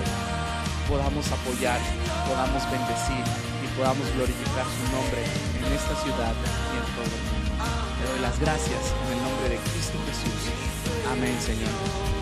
podamos 0.88 1.26
apoyar, 1.32 1.80
podamos 2.28 2.64
bendecir 2.70 3.24
y 3.64 3.68
podamos 3.78 4.06
glorificar 4.16 4.66
su 4.68 4.84
nombre 4.92 5.24
en 5.64 5.72
esta 5.72 5.96
ciudad 6.04 6.36
y 6.36 6.76
en 6.76 6.88
todo 6.92 7.08
el 7.08 7.24
mundo. 7.32 7.44
Le 8.00 8.10
doy 8.12 8.20
las 8.20 8.40
gracias 8.40 8.92
en 9.08 9.18
el 9.18 9.20
nombre 9.24 9.50
de 9.50 9.58
Cristo 9.72 9.98
Jesús. 10.12 10.52
Amén, 11.12 11.36
Señor. 11.40 12.13